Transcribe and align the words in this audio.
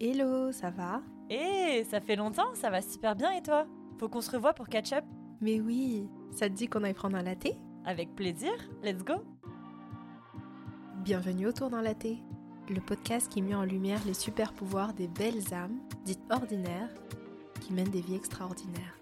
Hello, 0.00 0.52
ça 0.52 0.70
va? 0.70 1.02
Hé, 1.28 1.82
ça 1.82 2.00
fait 2.00 2.14
longtemps, 2.14 2.54
ça 2.54 2.70
va 2.70 2.80
super 2.80 3.16
bien 3.16 3.32
et 3.32 3.42
toi? 3.42 3.66
Faut 3.98 4.08
qu'on 4.08 4.20
se 4.20 4.30
revoie 4.30 4.54
pour 4.54 4.68
catch 4.68 4.92
up 4.92 5.04
Mais 5.40 5.60
oui, 5.60 6.08
ça 6.30 6.48
te 6.48 6.54
dit 6.54 6.68
qu'on 6.68 6.84
aille 6.84 6.94
prendre 6.94 7.16
un 7.16 7.22
latte? 7.22 7.48
Avec 7.84 8.14
plaisir, 8.14 8.52
let's 8.84 9.02
go 9.02 9.14
Bienvenue 11.02 11.48
autour 11.48 11.70
d'un 11.70 11.82
latte, 11.82 12.16
le 12.68 12.80
podcast 12.80 13.28
qui 13.28 13.42
met 13.42 13.56
en 13.56 13.64
lumière 13.64 13.98
les 14.06 14.14
super 14.14 14.52
pouvoirs 14.52 14.94
des 14.94 15.08
belles 15.08 15.52
âmes, 15.52 15.80
dites 16.04 16.22
ordinaires, 16.30 16.94
qui 17.60 17.72
mènent 17.72 17.90
des 17.90 18.00
vies 18.00 18.14
extraordinaires. 18.14 19.00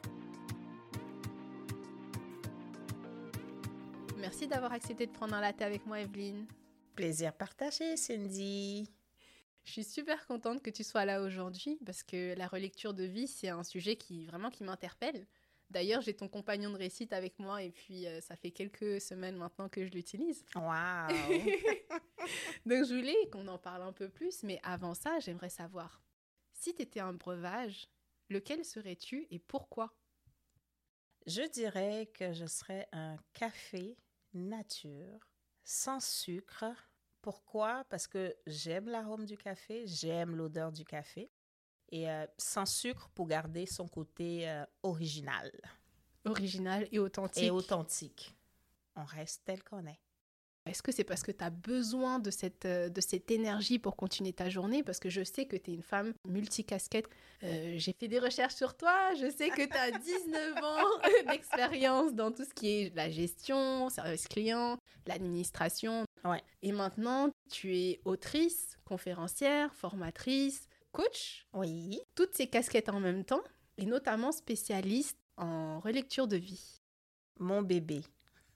Merci 4.16 4.46
d'avoir 4.46 4.72
accepté 4.72 5.06
de 5.06 5.12
prendre 5.12 5.34
un 5.34 5.42
latte 5.42 5.60
avec 5.60 5.84
moi, 5.84 6.00
Evelyne. 6.00 6.46
Plaisir 6.94 7.34
partagé, 7.34 7.98
Cindy. 7.98 8.90
Je 9.66 9.72
suis 9.72 9.84
super 9.84 10.26
contente 10.26 10.62
que 10.62 10.70
tu 10.70 10.84
sois 10.84 11.04
là 11.04 11.20
aujourd'hui 11.20 11.76
parce 11.84 12.04
que 12.04 12.34
la 12.38 12.46
relecture 12.46 12.94
de 12.94 13.02
vie, 13.02 13.26
c'est 13.26 13.48
un 13.48 13.64
sujet 13.64 13.96
qui 13.96 14.24
vraiment 14.24 14.48
qui 14.48 14.62
m'interpelle. 14.62 15.26
D'ailleurs, 15.70 16.00
j'ai 16.02 16.14
ton 16.14 16.28
compagnon 16.28 16.70
de 16.70 16.76
récite 16.76 17.12
avec 17.12 17.40
moi 17.40 17.64
et 17.64 17.72
puis 17.72 18.06
euh, 18.06 18.20
ça 18.20 18.36
fait 18.36 18.52
quelques 18.52 19.00
semaines 19.00 19.36
maintenant 19.36 19.68
que 19.68 19.84
je 19.84 19.90
l'utilise. 19.90 20.44
Waouh 20.54 21.08
Donc 22.66 22.84
je 22.84 22.94
voulais 22.94 23.28
qu'on 23.32 23.48
en 23.48 23.58
parle 23.58 23.82
un 23.82 23.92
peu 23.92 24.08
plus, 24.08 24.44
mais 24.44 24.60
avant 24.62 24.94
ça, 24.94 25.18
j'aimerais 25.18 25.50
savoir 25.50 26.00
si 26.52 26.72
tu 26.72 26.82
étais 26.82 27.00
un 27.00 27.12
breuvage, 27.12 27.88
lequel 28.30 28.64
serais-tu 28.64 29.26
et 29.32 29.40
pourquoi? 29.40 29.92
Je 31.26 31.42
dirais 31.50 32.08
que 32.14 32.32
je 32.32 32.46
serais 32.46 32.88
un 32.92 33.16
café 33.32 33.96
nature, 34.32 35.28
sans 35.64 35.98
sucre. 35.98 36.64
Pourquoi? 37.26 37.82
Parce 37.88 38.06
que 38.06 38.36
j'aime 38.46 38.88
l'arôme 38.88 39.24
du 39.24 39.36
café, 39.36 39.84
j'aime 39.84 40.36
l'odeur 40.36 40.70
du 40.70 40.84
café 40.84 41.28
et 41.90 42.08
euh, 42.08 42.24
sans 42.38 42.66
sucre 42.66 43.08
pour 43.16 43.26
garder 43.26 43.66
son 43.66 43.88
côté 43.88 44.48
euh, 44.48 44.64
original. 44.84 45.50
Original 46.24 46.86
et 46.92 47.00
authentique. 47.00 47.42
Et 47.42 47.50
authentique. 47.50 48.32
On 48.94 49.02
reste 49.02 49.42
tel 49.44 49.64
qu'on 49.64 49.84
est. 49.88 49.98
Est-ce 50.66 50.82
que 50.82 50.90
c'est 50.90 51.04
parce 51.04 51.22
que 51.22 51.30
tu 51.32 51.42
as 51.42 51.50
besoin 51.50 52.18
de 52.18 52.30
cette, 52.30 52.64
euh, 52.64 52.88
de 52.88 53.00
cette 53.00 53.30
énergie 53.30 53.78
pour 53.80 53.96
continuer 53.96 54.32
ta 54.32 54.48
journée? 54.48 54.82
Parce 54.82 54.98
que 54.98 55.10
je 55.10 55.22
sais 55.22 55.46
que 55.46 55.56
tu 55.56 55.72
es 55.72 55.74
une 55.74 55.82
femme 55.82 56.12
multicasquette. 56.26 57.06
Euh, 57.44 57.74
J'ai 57.76 57.92
fait 57.92 58.08
des 58.08 58.18
recherches 58.18 58.54
sur 58.54 58.76
toi. 58.76 59.14
Je 59.14 59.30
sais 59.30 59.50
que 59.50 59.64
tu 59.64 59.76
as 59.76 59.92
19 59.92 60.56
ans 60.62 61.30
d'expérience 61.30 62.14
dans 62.14 62.32
tout 62.32 62.44
ce 62.44 62.54
qui 62.54 62.68
est 62.68 62.96
la 62.96 63.10
gestion, 63.10 63.88
service 63.90 64.26
client, 64.28 64.78
l'administration. 65.06 66.05
Ouais. 66.28 66.42
Et 66.62 66.72
maintenant, 66.72 67.30
tu 67.50 67.76
es 67.76 68.00
autrice, 68.04 68.78
conférencière, 68.84 69.74
formatrice, 69.74 70.68
coach. 70.92 71.46
Oui. 71.52 72.00
Toutes 72.14 72.34
ces 72.34 72.46
casquettes 72.46 72.88
en 72.88 73.00
même 73.00 73.24
temps. 73.24 73.42
Et 73.78 73.86
notamment 73.86 74.32
spécialiste 74.32 75.18
en 75.36 75.80
relecture 75.80 76.26
de 76.26 76.36
vie. 76.36 76.80
Mon 77.38 77.62
bébé. 77.62 78.02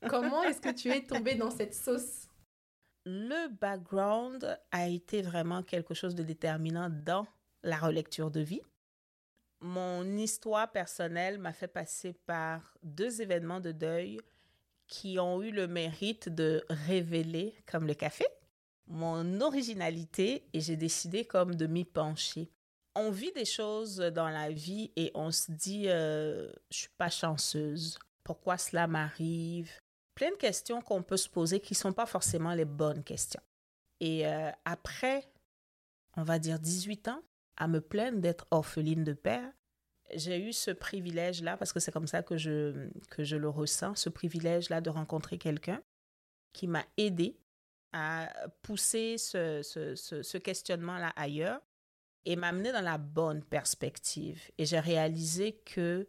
Comment 0.08 0.42
est-ce 0.44 0.60
que 0.60 0.72
tu 0.72 0.88
es 0.90 1.02
tombée 1.06 1.34
dans 1.34 1.50
cette 1.50 1.74
sauce? 1.74 2.26
Le 3.04 3.48
background 3.48 4.58
a 4.70 4.88
été 4.88 5.22
vraiment 5.22 5.62
quelque 5.62 5.94
chose 5.94 6.14
de 6.14 6.22
déterminant 6.22 6.88
dans 6.90 7.26
la 7.62 7.76
relecture 7.76 8.30
de 8.30 8.40
vie. 8.40 8.62
Mon 9.60 10.04
histoire 10.16 10.70
personnelle 10.70 11.38
m'a 11.38 11.52
fait 11.52 11.68
passer 11.68 12.14
par 12.26 12.74
deux 12.82 13.20
événements 13.20 13.60
de 13.60 13.72
deuil 13.72 14.18
qui 14.90 15.18
ont 15.18 15.40
eu 15.42 15.50
le 15.50 15.66
mérite 15.66 16.28
de 16.28 16.62
révéler, 16.68 17.54
comme 17.66 17.86
le 17.86 17.94
café, 17.94 18.26
mon 18.86 19.40
originalité 19.40 20.44
et 20.52 20.60
j'ai 20.60 20.76
décidé 20.76 21.24
comme 21.24 21.54
de 21.54 21.66
m'y 21.66 21.86
pencher. 21.86 22.50
On 22.94 23.10
vit 23.10 23.32
des 23.32 23.46
choses 23.46 23.96
dans 23.96 24.28
la 24.28 24.50
vie 24.50 24.90
et 24.96 25.10
on 25.14 25.30
se 25.30 25.50
dit, 25.50 25.84
euh, 25.88 26.52
je 26.70 26.78
suis 26.78 26.88
pas 26.98 27.08
chanceuse. 27.08 27.98
Pourquoi 28.24 28.58
cela 28.58 28.86
m'arrive? 28.86 29.70
plein 30.20 30.32
de 30.32 30.36
questions 30.36 30.82
qu'on 30.82 31.02
peut 31.02 31.16
se 31.16 31.30
poser 31.30 31.60
qui 31.60 31.74
sont 31.74 31.94
pas 31.94 32.04
forcément 32.04 32.52
les 32.52 32.66
bonnes 32.66 33.02
questions. 33.02 33.40
Et 34.00 34.26
euh, 34.26 34.50
après, 34.66 35.32
on 36.18 36.22
va 36.22 36.38
dire 36.38 36.58
18 36.58 37.08
ans, 37.08 37.22
à 37.56 37.68
me 37.68 37.80
plaindre 37.80 38.18
d'être 38.18 38.46
orpheline 38.50 39.02
de 39.02 39.14
père, 39.14 39.50
j'ai 40.14 40.38
eu 40.38 40.52
ce 40.52 40.70
privilège-là, 40.70 41.56
parce 41.56 41.72
que 41.72 41.80
c'est 41.80 41.92
comme 41.92 42.06
ça 42.06 42.22
que 42.22 42.36
je, 42.36 42.88
que 43.10 43.24
je 43.24 43.36
le 43.36 43.48
ressens, 43.48 43.96
ce 43.96 44.08
privilège-là 44.08 44.80
de 44.80 44.90
rencontrer 44.90 45.38
quelqu'un 45.38 45.82
qui 46.52 46.66
m'a 46.66 46.84
aidé 46.96 47.36
à 47.92 48.32
pousser 48.62 49.18
ce, 49.18 49.62
ce, 49.62 49.94
ce, 49.94 50.38
questionnement-là 50.38 51.12
ailleurs 51.16 51.60
et 52.24 52.36
m'amener 52.36 52.72
dans 52.72 52.80
la 52.82 52.98
bonne 52.98 53.42
perspective. 53.42 54.50
Et 54.58 54.64
j'ai 54.64 54.78
réalisé 54.78 55.60
que 55.64 56.06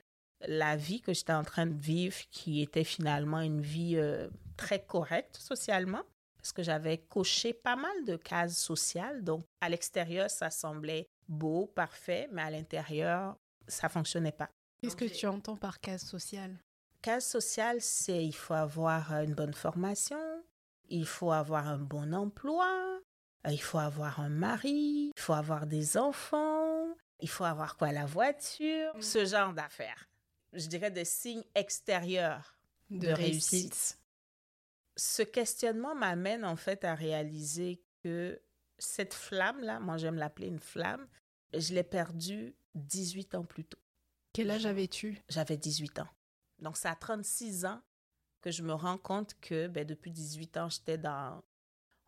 la 0.48 0.76
vie 0.76 1.02
que 1.02 1.14
j'étais 1.14 1.34
en 1.34 1.44
train 1.44 1.66
de 1.66 1.80
vivre, 1.80 2.18
qui 2.30 2.62
était 2.62 2.84
finalement 2.84 3.42
une 3.42 3.62
vie 3.62 3.98
euh, 3.98 4.30
très 4.58 4.84
correcte 4.84 5.38
socialement, 5.38 6.04
parce 6.38 6.54
que 6.54 6.64
j'avais 6.64 6.98
coché 6.98 7.54
pas 7.54 7.76
mal 7.76 8.04
de 8.06 8.16
cases 8.16 8.58
sociales. 8.58 9.24
Donc, 9.24 9.46
à 9.62 9.70
l'extérieur, 9.70 10.30
ça 10.30 10.50
semblait 10.50 11.08
beau, 11.28 11.68
parfait, 11.68 12.28
mais 12.32 12.42
à 12.42 12.50
l'intérieur, 12.50 13.38
ça 13.72 13.90
fonctionnait 13.90 14.32
pas. 14.32 14.50
Qu'est-ce 14.82 14.96
que 14.96 15.06
tu 15.06 15.28
entends 15.28 15.58
par 15.58 15.80
case 15.80 16.04
sociale? 16.04 16.58
Case 17.02 17.26
sociale, 17.26 17.82
c'est 17.82 18.24
il 18.24 18.36
faut 18.36 18.54
avoir 18.54 19.12
une 19.22 19.34
bonne 19.34 19.54
formation, 19.54 20.44
il 20.90 21.06
faut 21.06 21.32
avoir 21.32 21.68
un 21.68 21.78
bon 21.78 22.14
emploi, 22.14 23.00
il 23.50 23.62
faut 23.62 23.80
avoir 23.80 24.20
un 24.20 24.30
mari, 24.30 25.12
il 25.16 25.22
faut 25.22 25.34
avoir 25.34 25.66
des 25.66 25.98
enfants, 25.98 26.88
il 27.20 27.30
faut 27.30 27.44
avoir 27.44 27.78
quoi 27.78 27.92
la 27.92 28.06
voiture, 28.06 28.94
ce 29.00 29.26
genre 29.26 29.54
d'affaires 29.54 30.08
je 30.54 30.68
dirais, 30.68 30.92
des 30.92 31.06
signes 31.06 31.44
extérieurs 31.56 32.58
de, 32.90 33.08
de 33.08 33.14
réussite. 33.14 33.52
réussite. 33.52 34.00
Ce 34.98 35.24
questionnement 35.24 35.96
m'amène 35.96 36.46
en 36.46 36.56
fait 36.56 36.84
à 36.84 36.96
réaliser 36.96 37.82
que 38.04 38.42
cette 38.78 39.14
flamme-là, 39.14 39.80
moi 39.80 39.98
j'aime 39.98 40.16
l'appeler 40.16 40.48
une 40.48 40.60
flamme, 40.60 41.08
je 41.54 41.74
l'ai 41.74 41.84
perdue 41.84 42.56
18 42.76 43.36
ans 43.36 43.44
plus 43.44 43.66
tôt. 43.66 43.80
Quel 44.34 44.52
âge 44.52 44.66
avais-tu? 44.66 45.22
J'avais 45.30 45.58
18 45.58 46.00
ans. 46.00 46.08
Donc 46.60 46.78
c'est 46.78 46.88
à 46.88 46.96
36 46.96 47.66
ans 47.66 47.82
que 48.42 48.52
je 48.52 48.64
me 48.64 48.74
rends 48.74 48.98
compte 48.98 49.36
que 49.42 49.68
ben, 49.68 49.86
depuis 49.86 50.12
18 50.12 50.58
ans, 50.58 50.70
j'étais 50.70 50.98
dans, 50.98 51.44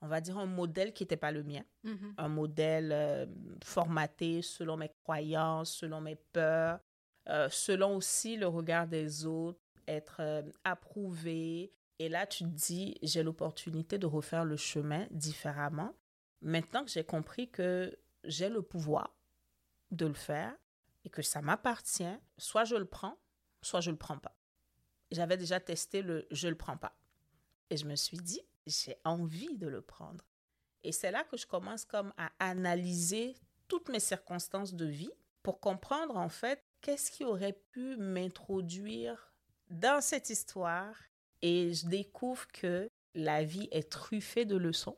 on 0.02 0.08
va 0.08 0.22
dire, 0.22 0.38
un 0.38 0.46
modèle 0.46 0.94
qui 0.94 1.04
n'était 1.04 1.18
pas 1.18 1.32
le 1.32 1.44
mien. 1.44 1.64
Mm 1.84 1.92
-hmm. 1.92 2.14
Un 2.18 2.30
modèle 2.30 2.92
euh, 2.92 3.26
formaté 3.64 4.42
selon 4.42 4.78
mes 4.78 4.90
croyances, 5.04 5.72
selon 5.72 6.02
mes 6.02 6.16
peurs, 6.16 6.80
euh, 7.30 7.50
selon 7.50 7.96
aussi 7.96 8.38
le 8.38 8.48
regard 8.48 8.88
des 8.88 9.26
autres, 9.26 9.60
être 9.88 10.18
euh, 10.20 10.42
approuvé. 10.64 11.72
Et 12.00 12.10
là, 12.10 12.26
tu 12.26 12.44
te 12.44 12.50
dis, 12.50 12.98
j'ai 13.04 13.24
l'opportunité 13.24 13.98
de 13.98 14.08
refaire 14.08 14.46
le 14.46 14.58
chemin 14.58 15.08
différemment. 15.12 15.94
Maintenant 16.42 16.84
que 16.84 16.92
j'ai 16.92 17.06
compris 17.06 17.50
que 17.50 17.96
j'ai 18.26 18.50
le 18.50 18.62
pouvoir 18.62 19.16
de 19.94 20.06
le 20.06 20.14
faire 20.14 20.56
et 21.06 21.10
que 21.10 21.22
ça 21.22 21.42
m'appartient, 21.42 22.18
soit 22.38 22.66
je 22.66 22.76
le 22.76 22.86
prends, 22.86 23.18
soit 23.62 23.82
je 23.82 23.92
le 23.92 23.98
prends 23.98 24.18
pas. 24.18 24.36
J'avais 25.12 25.38
déjà 25.38 25.60
testé 25.60 26.02
le 26.02 26.28
je 26.32 26.48
le 26.48 26.56
prends 26.56 26.78
pas. 26.78 26.98
Et 27.70 27.78
je 27.78 27.86
me 27.86 27.96
suis 27.96 28.18
dit, 28.18 28.42
j'ai 28.66 28.98
envie 29.04 29.58
de 29.58 29.68
le 29.68 29.82
prendre. 29.82 30.24
Et 30.84 30.92
c'est 30.92 31.12
là 31.12 31.24
que 31.24 31.38
je 31.38 31.48
commence 31.48 31.86
comme 31.86 32.14
à 32.18 32.32
analyser 32.40 33.36
toutes 33.68 33.90
mes 33.90 34.00
circonstances 34.00 34.74
de 34.74 34.86
vie 34.86 35.12
pour 35.42 35.60
comprendre 35.60 36.18
en 36.18 36.30
fait 36.30 36.64
qu'est-ce 36.82 37.12
qui 37.12 37.24
aurait 37.24 37.60
pu 37.72 37.98
m'introduire 37.98 39.34
dans 39.70 40.02
cette 40.02 40.30
histoire 40.30 40.96
et 41.42 41.74
je 41.74 41.88
découvre 41.88 42.48
que 42.50 42.90
la 43.16 43.44
vie 43.44 43.68
est 43.72 43.92
truffée 43.92 44.46
de 44.46 44.56
leçons. 44.56 44.98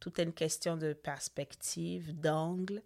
Tout 0.00 0.20
est 0.20 0.24
une 0.24 0.32
question 0.32 0.76
de 0.76 0.92
perspective, 0.92 2.18
d'angle. 2.18 2.82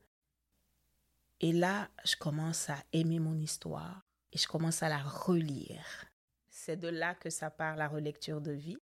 Et 1.41 1.53
là, 1.53 1.88
je 2.05 2.17
commence 2.17 2.71
à 2.71 2.77
aimer 2.93 3.19
mon 3.19 3.38
histoire 3.38 4.00
et 4.33 4.38
je 4.38 4.47
commence 4.47 4.83
à 4.83 4.88
la 4.88 4.99
relire. 4.99 6.06
C'est 6.49 6.77
de 6.79 6.88
là 6.88 7.15
que 7.15 7.31
ça 7.31 7.50
part 7.50 7.77
la 7.77 7.88
relecture 7.88 8.41
de 8.41 8.53
vie. 8.53 8.79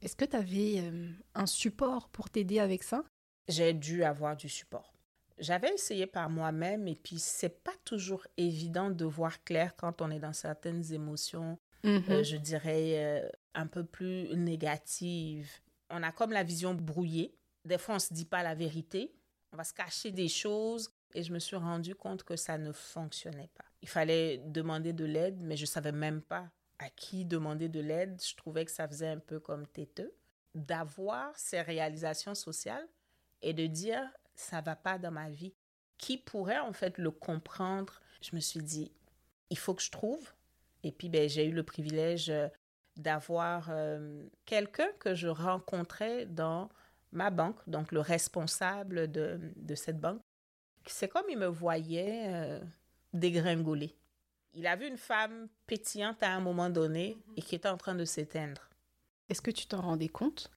Est-ce 0.00 0.16
que 0.16 0.24
tu 0.24 0.36
avais 0.36 0.80
euh, 0.80 1.10
un 1.34 1.46
support 1.46 2.08
pour 2.08 2.30
t'aider 2.30 2.60
avec 2.60 2.82
ça? 2.82 3.04
J'ai 3.48 3.74
dû 3.74 4.04
avoir 4.04 4.36
du 4.36 4.48
support. 4.48 4.94
J'avais 5.38 5.72
essayé 5.74 6.06
par 6.06 6.30
moi-même 6.30 6.88
et 6.88 6.96
puis 6.96 7.18
c'est 7.18 7.62
pas 7.62 7.76
toujours 7.84 8.26
évident 8.36 8.90
de 8.90 9.04
voir 9.04 9.42
clair 9.44 9.76
quand 9.76 10.02
on 10.02 10.10
est 10.10 10.18
dans 10.18 10.32
certaines 10.32 10.92
émotions, 10.92 11.58
mm 11.84 11.88
-hmm. 11.88 12.10
euh, 12.10 12.24
je 12.24 12.36
dirais 12.36 12.92
euh, 12.96 13.28
un 13.54 13.66
peu 13.66 13.84
plus 13.84 14.34
négatives. 14.36 15.50
On 15.90 16.02
a 16.02 16.12
comme 16.12 16.32
la 16.32 16.42
vision 16.44 16.74
brouillée. 16.74 17.34
Des 17.64 17.78
fois, 17.78 17.96
on 17.96 17.98
se 17.98 18.12
dit 18.14 18.24
pas 18.24 18.42
la 18.42 18.54
vérité. 18.54 19.12
On 19.52 19.56
va 19.56 19.64
se 19.64 19.72
cacher 19.74 20.10
des 20.10 20.28
choses. 20.28 20.90
Et 21.14 21.22
je 21.22 21.32
me 21.32 21.38
suis 21.38 21.56
rendu 21.56 21.94
compte 21.94 22.22
que 22.22 22.36
ça 22.36 22.58
ne 22.58 22.72
fonctionnait 22.72 23.50
pas. 23.54 23.64
Il 23.82 23.88
fallait 23.88 24.38
demander 24.38 24.92
de 24.92 25.04
l'aide, 25.04 25.38
mais 25.40 25.56
je 25.56 25.66
savais 25.66 25.92
même 25.92 26.20
pas 26.22 26.50
à 26.78 26.90
qui 26.90 27.24
demander 27.24 27.68
de 27.68 27.80
l'aide. 27.80 28.20
Je 28.22 28.36
trouvais 28.36 28.64
que 28.64 28.70
ça 28.70 28.86
faisait 28.86 29.08
un 29.08 29.18
peu 29.18 29.40
comme 29.40 29.66
têteux. 29.66 30.14
D'avoir 30.54 31.36
ces 31.38 31.60
réalisations 31.60 32.34
sociales 32.34 32.86
et 33.42 33.52
de 33.52 33.66
dire 33.66 34.02
ça 34.34 34.60
va 34.60 34.76
pas 34.76 34.98
dans 34.98 35.10
ma 35.10 35.30
vie. 35.30 35.54
qui 35.98 36.16
pourrait 36.16 36.60
en 36.60 36.72
fait 36.72 36.96
le 36.98 37.10
comprendre? 37.10 38.00
Je 38.20 38.36
me 38.36 38.40
suis 38.40 38.62
dit, 38.62 38.92
il 39.50 39.58
faut 39.58 39.74
que 39.74 39.82
je 39.82 39.90
trouve. 39.90 40.32
Et 40.84 40.92
puis, 40.92 41.08
ben, 41.08 41.28
j'ai 41.28 41.44
eu 41.46 41.52
le 41.52 41.64
privilège 41.64 42.30
euh, 42.30 42.48
d'avoir 42.96 43.68
euh, 43.70 44.24
quelqu'un 44.44 44.90
que 45.00 45.16
je 45.16 45.26
rencontrais 45.26 46.26
dans 46.26 46.68
ma 47.10 47.30
banque, 47.30 47.58
donc 47.68 47.90
le 47.90 48.00
responsable 48.00 49.10
de 49.10 49.74
cette 49.74 49.98
banque. 49.98 50.20
C'est 50.88 51.08
comme 51.08 51.26
il 51.28 51.38
me 51.38 51.46
voyait 51.46 52.24
euh, 52.28 52.60
dégringoler. 53.12 53.94
Il 54.54 54.66
a 54.66 54.76
vu 54.76 54.86
une 54.86 54.96
femme 54.96 55.48
pétillante 55.66 56.22
à 56.22 56.30
un 56.30 56.40
moment 56.40 56.70
donné 56.70 57.16
et 57.36 57.42
qui 57.42 57.54
était 57.54 57.68
en 57.68 57.76
train 57.76 57.94
de 57.94 58.04
s'éteindre. 58.04 58.68
Est-ce 59.28 59.42
que 59.42 59.50
tu 59.50 59.66
t'en 59.66 59.82
rendais 59.82 60.08
compte? 60.08 60.50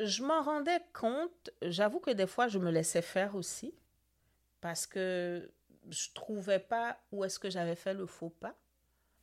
Je 0.00 0.22
m'en 0.22 0.42
rendais 0.42 0.80
compte. 0.92 1.50
J'avoue 1.62 2.00
que 2.00 2.10
des 2.10 2.26
fois, 2.26 2.48
je 2.48 2.58
me 2.58 2.70
laissais 2.70 3.02
faire 3.02 3.34
aussi 3.34 3.74
parce 4.60 4.86
que 4.86 5.50
je 5.90 6.08
trouvais 6.14 6.58
pas 6.58 6.98
où 7.12 7.24
est-ce 7.24 7.38
que 7.38 7.50
j'avais 7.50 7.76
fait 7.76 7.94
le 7.94 8.06
faux 8.06 8.30
pas. 8.30 8.54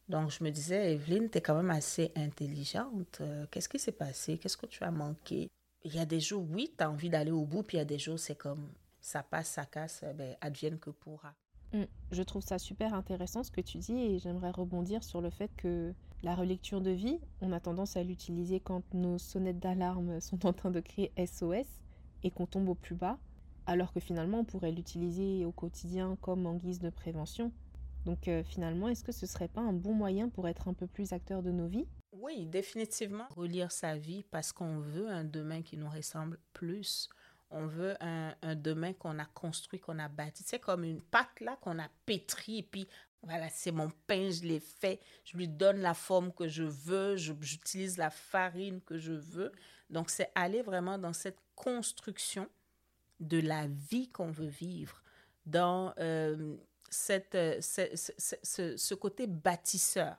Donc, 0.09 0.31
je 0.31 0.43
me 0.43 0.49
disais, 0.49 0.93
Evelyne, 0.93 1.29
tu 1.29 1.37
es 1.37 1.41
quand 1.41 1.55
même 1.55 1.69
assez 1.69 2.11
intelligente. 2.15 3.19
Euh, 3.21 3.45
Qu'est-ce 3.49 3.69
qui 3.69 3.79
s'est 3.79 3.91
passé? 3.91 4.37
Qu'est-ce 4.37 4.57
que 4.57 4.65
tu 4.65 4.83
as 4.83 4.91
manqué? 4.91 5.49
Il 5.83 5.95
y 5.95 5.99
a 5.99 6.05
des 6.05 6.19
jours, 6.19 6.45
oui, 6.49 6.73
tu 6.77 6.83
as 6.83 6.89
envie 6.89 7.09
d'aller 7.09 7.31
au 7.31 7.45
bout, 7.45 7.63
puis 7.63 7.77
il 7.77 7.79
y 7.79 7.81
a 7.81 7.85
des 7.85 7.97
jours, 7.99 8.19
c'est 8.19 8.35
comme 8.35 8.67
ça 9.01 9.23
passe, 9.23 9.49
ça 9.49 9.65
casse, 9.65 10.03
ben, 10.15 10.35
advienne 10.41 10.79
que 10.79 10.89
pourra. 10.89 11.33
Mm. 11.73 11.83
Je 12.11 12.23
trouve 12.23 12.41
ça 12.41 12.59
super 12.59 12.93
intéressant 12.93 13.43
ce 13.43 13.51
que 13.51 13.61
tu 13.61 13.77
dis 13.77 13.97
et 13.97 14.19
j'aimerais 14.19 14.51
rebondir 14.51 15.03
sur 15.03 15.21
le 15.21 15.29
fait 15.29 15.51
que 15.57 15.93
la 16.23 16.35
relecture 16.35 16.81
de 16.81 16.91
vie, 16.91 17.19
on 17.41 17.51
a 17.51 17.59
tendance 17.59 17.97
à 17.97 18.03
l'utiliser 18.03 18.59
quand 18.59 18.83
nos 18.93 19.17
sonnettes 19.17 19.59
d'alarme 19.59 20.19
sont 20.21 20.45
en 20.45 20.53
train 20.53 20.71
de 20.71 20.79
crier 20.79 21.11
SOS 21.17 21.67
et 22.23 22.31
qu'on 22.31 22.45
tombe 22.45 22.69
au 22.69 22.75
plus 22.75 22.95
bas, 22.95 23.17
alors 23.65 23.91
que 23.91 23.99
finalement 23.99 24.39
on 24.39 24.45
pourrait 24.45 24.71
l'utiliser 24.71 25.45
au 25.45 25.51
quotidien 25.51 26.17
comme 26.21 26.45
en 26.45 26.55
guise 26.55 26.79
de 26.79 26.89
prévention. 26.89 27.51
Donc 28.05 28.27
euh, 28.27 28.43
finalement, 28.43 28.87
est-ce 28.87 29.03
que 29.03 29.11
ce 29.11 29.27
serait 29.27 29.47
pas 29.47 29.61
un 29.61 29.73
bon 29.73 29.93
moyen 29.93 30.29
pour 30.29 30.47
être 30.47 30.67
un 30.67 30.73
peu 30.73 30.87
plus 30.87 31.13
acteur 31.13 31.43
de 31.43 31.51
nos 31.51 31.67
vies? 31.67 31.87
Oui, 32.13 32.45
définitivement. 32.45 33.25
Relire 33.35 33.71
sa 33.71 33.95
vie 33.97 34.23
parce 34.31 34.51
qu'on 34.51 34.79
veut 34.79 35.09
un 35.09 35.23
demain 35.23 35.61
qui 35.61 35.77
nous 35.77 35.89
ressemble 35.89 36.39
plus. 36.53 37.09
On 37.51 37.67
veut 37.67 37.95
un, 38.01 38.33
un 38.41 38.55
demain 38.55 38.93
qu'on 38.93 39.19
a 39.19 39.25
construit, 39.25 39.79
qu'on 39.79 39.99
a 39.99 40.07
bâti. 40.07 40.43
C'est 40.45 40.59
comme 40.59 40.83
une 40.83 41.01
pâte 41.01 41.39
là 41.41 41.57
qu'on 41.61 41.79
a 41.79 41.89
pétrie 42.05 42.59
et 42.59 42.63
puis 42.63 42.87
voilà, 43.23 43.49
c'est 43.49 43.71
mon 43.71 43.91
pain, 44.07 44.31
je 44.31 44.41
l'ai 44.43 44.59
fait. 44.59 44.99
Je 45.25 45.37
lui 45.37 45.47
donne 45.47 45.77
la 45.81 45.93
forme 45.93 46.33
que 46.33 46.47
je 46.47 46.63
veux. 46.63 47.17
J'utilise 47.17 47.97
la 47.97 48.09
farine 48.09 48.81
que 48.81 48.97
je 48.97 49.13
veux. 49.13 49.51
Donc, 49.91 50.09
c'est 50.09 50.31
aller 50.33 50.61
vraiment 50.63 50.97
dans 50.97 51.13
cette 51.13 51.37
construction 51.55 52.49
de 53.19 53.39
la 53.39 53.67
vie 53.67 54.09
qu'on 54.09 54.31
veut 54.31 54.47
vivre, 54.47 55.03
dans 55.45 55.93
euh, 55.99 56.55
cette, 56.89 57.35
euh, 57.35 57.61
ce- 57.61 57.95
ce- 58.43 58.77
ce 58.77 58.93
côté 58.95 59.27
bâtisseur. 59.27 60.17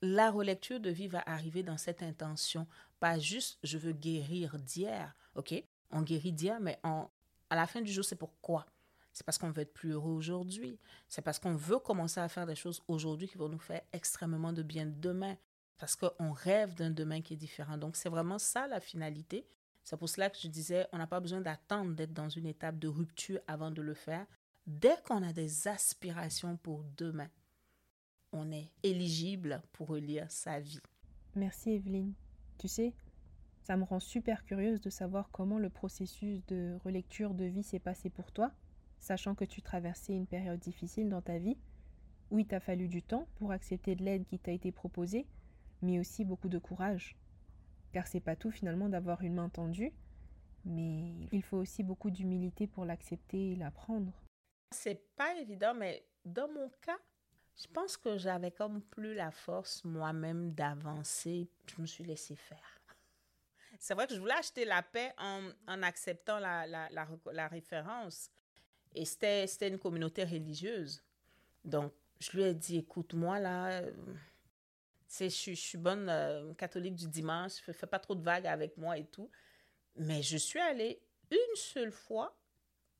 La 0.00 0.30
relecture 0.30 0.80
de 0.80 0.90
vie 0.90 1.06
va 1.06 1.22
arriver 1.26 1.62
dans 1.62 1.78
cette 1.78 2.02
intention, 2.02 2.66
pas 2.98 3.18
juste 3.20 3.58
je 3.62 3.78
veux 3.78 3.92
guérir 3.92 4.58
d'hier, 4.58 5.14
ok? 5.36 5.62
On 5.92 6.02
guérit 6.02 6.32
d'hier, 6.32 6.58
mais 6.60 6.78
on, 6.84 7.06
à 7.50 7.56
la 7.56 7.66
fin 7.66 7.80
du 7.80 7.92
jour, 7.92 8.04
c'est 8.04 8.16
pourquoi? 8.16 8.66
C'est 9.12 9.24
parce 9.24 9.36
qu'on 9.36 9.50
veut 9.50 9.62
être 9.62 9.74
plus 9.74 9.92
heureux 9.92 10.12
aujourd'hui. 10.12 10.78
C'est 11.08 11.22
parce 11.22 11.38
qu'on 11.38 11.54
veut 11.54 11.78
commencer 11.78 12.20
à 12.20 12.28
faire 12.28 12.46
des 12.46 12.54
choses 12.54 12.82
aujourd'hui 12.88 13.28
qui 13.28 13.36
vont 13.36 13.48
nous 13.48 13.58
faire 13.58 13.82
extrêmement 13.92 14.52
de 14.52 14.62
bien 14.62 14.86
demain. 14.86 15.36
Parce 15.76 15.96
qu'on 15.96 16.32
rêve 16.32 16.74
d'un 16.74 16.90
demain 16.90 17.20
qui 17.20 17.34
est 17.34 17.36
différent. 17.36 17.76
Donc, 17.76 17.96
c'est 17.96 18.08
vraiment 18.08 18.38
ça 18.38 18.66
la 18.68 18.80
finalité. 18.80 19.46
C'est 19.84 19.96
pour 19.96 20.08
cela 20.08 20.30
que 20.30 20.38
je 20.40 20.48
disais, 20.48 20.86
on 20.92 20.98
n'a 20.98 21.06
pas 21.06 21.20
besoin 21.20 21.40
d'attendre 21.40 21.94
d'être 21.94 22.12
dans 22.12 22.28
une 22.28 22.46
étape 22.46 22.78
de 22.78 22.88
rupture 22.88 23.40
avant 23.46 23.70
de 23.70 23.82
le 23.82 23.94
faire. 23.94 24.26
Dès 24.66 24.96
qu'on 25.04 25.22
a 25.22 25.32
des 25.32 25.66
aspirations 25.66 26.56
pour 26.56 26.84
demain, 26.96 27.28
on 28.32 28.50
est 28.52 28.70
éligible 28.82 29.60
pour 29.72 29.88
relire 29.88 30.30
sa 30.30 30.60
vie. 30.60 30.80
Merci 31.34 31.72
Evelyne. 31.72 32.14
Tu 32.58 32.68
sais, 32.68 32.94
ça 33.62 33.76
me 33.76 33.84
rend 33.84 34.00
super 34.00 34.44
curieuse 34.44 34.80
de 34.80 34.90
savoir 34.90 35.30
comment 35.30 35.58
le 35.58 35.70
processus 35.70 36.44
de 36.46 36.76
relecture 36.84 37.34
de 37.34 37.44
vie 37.44 37.62
s'est 37.62 37.78
passé 37.78 38.10
pour 38.10 38.32
toi, 38.32 38.52
sachant 38.98 39.34
que 39.34 39.44
tu 39.44 39.62
traversais 39.62 40.14
une 40.14 40.26
période 40.26 40.58
difficile 40.58 41.08
dans 41.08 41.22
ta 41.22 41.38
vie, 41.38 41.56
où 42.30 42.38
il 42.38 42.46
t'a 42.46 42.60
fallu 42.60 42.88
du 42.88 43.02
temps 43.02 43.28
pour 43.36 43.52
accepter 43.52 43.94
de 43.94 44.02
l'aide 44.02 44.26
qui 44.26 44.38
t'a 44.38 44.52
été 44.52 44.72
proposée, 44.72 45.26
mais 45.80 46.00
aussi 46.00 46.24
beaucoup 46.24 46.48
de 46.48 46.58
courage. 46.58 47.16
Car 47.92 48.06
c'est 48.06 48.20
pas 48.20 48.36
tout 48.36 48.50
finalement 48.50 48.88
d'avoir 48.88 49.22
une 49.22 49.34
main 49.34 49.48
tendue, 49.48 49.92
mais 50.64 51.28
il 51.30 51.42
faut 51.42 51.58
aussi 51.58 51.82
beaucoup 51.82 52.10
d'humilité 52.10 52.66
pour 52.66 52.84
l'accepter 52.84 53.52
et 53.52 53.56
la 53.56 53.70
prendre. 53.70 54.12
C'est 54.72 55.04
pas 55.14 55.36
évident, 55.36 55.74
mais 55.74 56.04
dans 56.24 56.48
mon 56.48 56.68
cas, 56.80 56.98
je 57.54 57.66
pense 57.68 57.96
que 57.96 58.16
j'avais 58.16 58.50
comme 58.50 58.80
plus 58.80 59.14
la 59.14 59.30
force 59.30 59.84
moi-même 59.84 60.52
d'avancer. 60.52 61.50
Je 61.66 61.80
me 61.80 61.86
suis 61.86 62.04
laissé 62.04 62.34
faire. 62.34 62.81
C'est 63.82 63.94
vrai 63.94 64.06
que 64.06 64.14
je 64.14 64.20
voulais 64.20 64.34
acheter 64.34 64.64
la 64.64 64.80
paix 64.80 65.12
en, 65.18 65.82
acceptant 65.82 66.38
la, 66.38 67.48
référence. 67.48 68.30
Et 68.94 69.04
c'était 69.04 69.66
une 69.66 69.80
communauté 69.80 70.22
religieuse. 70.22 71.02
Donc, 71.64 71.92
je 72.20 72.30
lui 72.30 72.44
ai 72.44 72.54
dit, 72.54 72.76
écoute, 72.78 73.12
moi, 73.14 73.40
là, 73.40 73.80
euh, 73.80 73.90
je, 75.18 75.28
je 75.28 75.54
suis 75.54 75.78
bonne 75.78 76.08
euh, 76.08 76.54
catholique 76.54 76.94
du 76.94 77.08
dimanche, 77.08 77.54
fais 77.54 77.88
pas 77.88 77.98
trop 77.98 78.14
de 78.14 78.22
vagues 78.22 78.46
avec 78.46 78.76
moi 78.76 78.98
et 78.98 79.04
tout. 79.04 79.28
Mais 79.96 80.22
je 80.22 80.36
suis 80.36 80.60
allée 80.60 81.02
une 81.32 81.56
seule 81.56 81.90
fois 81.90 82.38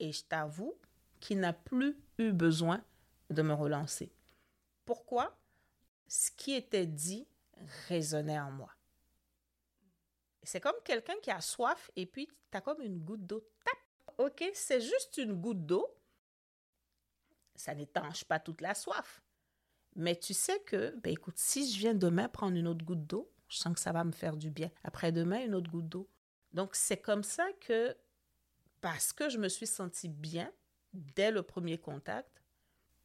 et 0.01 0.11
je 0.11 0.25
t'avoue 0.25 0.77
qu'il 1.21 1.39
n'a 1.39 1.53
plus 1.53 1.97
eu 2.19 2.33
besoin 2.33 2.85
de 3.31 3.43
me 3.43 3.55
relancer. 3.55 4.13
Pourquoi? 4.85 5.39
Ce 6.09 6.33
qui 6.33 6.55
était 6.55 6.87
dit 6.87 7.29
résonnait 7.87 8.41
en 8.41 8.51
moi. 8.51 8.75
C'est 10.43 10.61
comme 10.61 10.81
quelqu'un 10.85 11.17
qui 11.23 11.31
a 11.31 11.41
soif 11.41 11.91
et 11.97 12.07
puis 12.07 12.29
tu 12.51 12.57
as 12.57 12.61
comme 12.61 12.81
une 12.83 12.99
goutte 12.99 13.27
d'eau. 13.27 13.41
Tap! 13.65 13.77
OK, 14.19 14.45
c'est 14.55 14.81
juste 14.81 15.17
une 15.19 15.35
goutte 15.35 15.65
d'eau. 15.65 15.87
Ça 17.55 17.75
n'étanche 17.75 18.25
pas 18.25 18.41
toute 18.41 18.61
la 18.61 18.75
soif. 18.75 19.23
Mais 19.95 20.17
tu 20.17 20.35
sais 20.35 20.61
que, 20.61 20.97
ben 21.03 21.13
écoute, 21.13 21.39
si 21.39 21.71
je 21.71 21.79
viens 21.79 21.95
demain 21.95 22.29
prendre 22.29 22.57
une 22.57 22.67
autre 22.67 22.85
goutte 22.85 23.07
d'eau, 23.07 23.31
je 23.49 23.59
sens 23.59 23.75
que 23.75 23.81
ça 23.81 23.93
va 23.93 24.05
me 24.05 24.13
faire 24.13 24.37
du 24.37 24.51
bien. 24.51 24.71
Après-demain, 24.83 25.45
une 25.45 25.55
autre 25.55 25.71
goutte 25.71 25.89
d'eau. 25.89 26.09
Donc, 26.53 26.75
c'est 26.75 26.97
comme 26.97 27.23
ça 27.23 27.47
que, 27.61 27.95
parce 28.81 29.13
que 29.13 29.29
je 29.29 29.39
me 29.39 29.49
suis 29.49 29.67
sentie 29.67 30.09
bien 30.09 30.51
dès 30.93 31.31
le 31.31 31.43
premier 31.43 31.79
contact, 31.79 32.43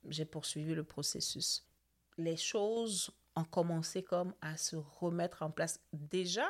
j'ai 0.08 0.26
poursuivi 0.26 0.74
le 0.74 0.84
processus. 0.84 1.66
Les 2.18 2.38
choses 2.38 3.12
ont 3.36 3.44
commencé 3.44 4.04
comme 4.04 4.34
à 4.42 4.58
se 4.58 4.76
remettre 4.76 5.44
en 5.44 5.52
place. 5.52 5.80
Déjà, 5.94 6.48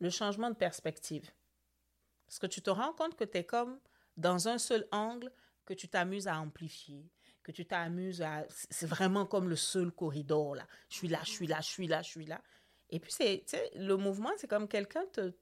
le 0.00 0.10
changement 0.10 0.50
de 0.50 0.56
perspective. 0.56 1.30
Parce 2.26 2.38
que 2.38 2.46
tu 2.46 2.62
te 2.62 2.70
rends 2.70 2.92
compte 2.92 3.16
que 3.16 3.24
tu 3.24 3.38
es 3.38 3.44
comme 3.44 3.78
dans 4.16 4.48
un 4.48 4.58
seul 4.58 4.86
angle 4.92 5.32
que 5.64 5.74
tu 5.74 5.88
t'amuses 5.88 6.28
à 6.28 6.38
amplifier, 6.38 7.10
que 7.42 7.52
tu 7.52 7.64
t'amuses 7.64 8.22
à... 8.22 8.44
C'est 8.48 8.86
vraiment 8.86 9.26
comme 9.26 9.48
le 9.48 9.56
seul 9.56 9.90
corridor, 9.92 10.54
là. 10.54 10.66
Je 10.88 10.96
suis 10.96 11.08
là, 11.08 11.20
je 11.24 11.30
suis 11.30 11.46
là, 11.46 11.60
je 11.60 11.68
suis 11.68 11.86
là, 11.86 12.02
je 12.02 12.08
suis 12.08 12.26
là. 12.26 12.42
Et 12.90 13.00
puis, 13.00 13.12
c'est, 13.12 13.44
le 13.74 13.96
mouvement, 13.96 14.30
c'est 14.38 14.48
comme 14.48 14.68
quelqu'un 14.68 15.04
te 15.12 15.32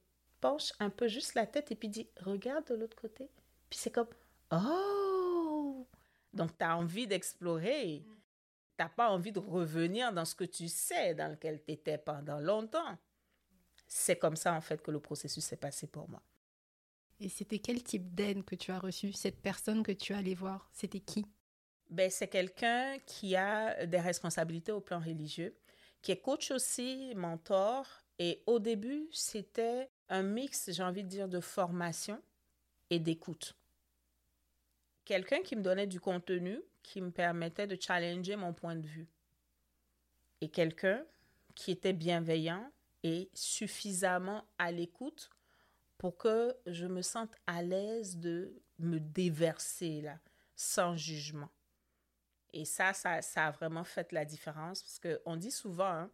penche 0.41 0.73
un 0.79 0.89
peu 0.89 1.07
juste 1.07 1.33
la 1.33 1.45
tête 1.45 1.71
et 1.71 1.75
puis 1.75 1.89
dit, 1.89 2.09
regarde 2.17 2.67
de 2.67 2.75
l'autre 2.75 2.97
côté. 2.97 3.29
Puis 3.69 3.79
c'est 3.79 3.91
comme, 3.91 4.09
oh! 4.51 5.87
Donc, 6.33 6.57
tu 6.57 6.63
as 6.63 6.77
envie 6.77 7.07
d'explorer. 7.07 8.05
Tu 8.05 8.83
n'as 8.83 8.89
pas 8.89 9.09
envie 9.09 9.31
de 9.31 9.39
revenir 9.39 10.13
dans 10.13 10.25
ce 10.25 10.35
que 10.35 10.43
tu 10.43 10.67
sais, 10.67 11.15
dans 11.15 11.31
lequel 11.31 11.63
tu 11.63 11.73
étais 11.73 11.97
pendant 11.97 12.39
longtemps. 12.39 12.97
C'est 13.87 14.17
comme 14.17 14.35
ça, 14.35 14.53
en 14.53 14.61
fait, 14.61 14.81
que 14.81 14.91
le 14.91 14.99
processus 14.99 15.43
s'est 15.43 15.57
passé 15.57 15.87
pour 15.87 16.09
moi. 16.09 16.21
Et 17.19 17.29
c'était 17.29 17.59
quel 17.59 17.81
type 17.81 18.13
d'aide 18.13 18.43
que 18.43 18.55
tu 18.55 18.71
as 18.71 18.79
reçu 18.79 19.11
Cette 19.13 19.41
personne 19.41 19.81
que 19.81 19.91
tu 19.91 20.13
allais 20.13 20.35
voir, 20.35 20.69
c'était 20.73 20.99
qui? 20.99 21.25
Ben, 21.89 22.11
c'est 22.11 22.27
quelqu'un 22.27 22.99
qui 23.05 23.35
a 23.35 23.85
des 23.85 23.99
responsabilités 23.99 24.71
au 24.71 24.81
plan 24.81 24.99
religieux, 24.99 25.55
qui 26.01 26.11
est 26.11 26.21
coach 26.21 26.51
aussi, 26.51 27.13
mentor. 27.15 27.87
Et 28.19 28.43
au 28.45 28.59
début, 28.59 29.07
c'était 29.11 29.89
un 30.09 30.21
mix, 30.21 30.71
j'ai 30.71 30.83
envie 30.83 31.03
de 31.03 31.09
dire, 31.09 31.29
de 31.29 31.39
formation 31.39 32.21
et 32.89 32.99
d'écoute. 32.99 33.55
Quelqu'un 35.05 35.41
qui 35.41 35.55
me 35.55 35.61
donnait 35.61 35.87
du 35.87 35.99
contenu, 35.99 36.59
qui 36.83 37.01
me 37.01 37.11
permettait 37.11 37.67
de 37.67 37.77
challenger 37.79 38.35
mon 38.35 38.53
point 38.53 38.75
de 38.75 38.85
vue. 38.85 39.07
Et 40.41 40.49
quelqu'un 40.49 41.03
qui 41.55 41.71
était 41.71 41.93
bienveillant 41.93 42.69
et 43.03 43.29
suffisamment 43.33 44.47
à 44.57 44.71
l'écoute 44.71 45.29
pour 45.97 46.17
que 46.17 46.55
je 46.65 46.85
me 46.85 47.01
sente 47.01 47.35
à 47.47 47.61
l'aise 47.61 48.17
de 48.17 48.61
me 48.79 48.99
déverser 48.99 50.01
là, 50.01 50.19
sans 50.55 50.95
jugement. 50.95 51.49
Et 52.53 52.65
ça, 52.65 52.93
ça, 52.93 53.21
ça 53.21 53.47
a 53.47 53.51
vraiment 53.51 53.83
fait 53.83 54.11
la 54.11 54.25
différence 54.25 54.81
parce 54.81 54.99
qu'on 54.99 55.35
dit 55.35 55.51
souvent, 55.51 55.85
hein, 55.85 56.11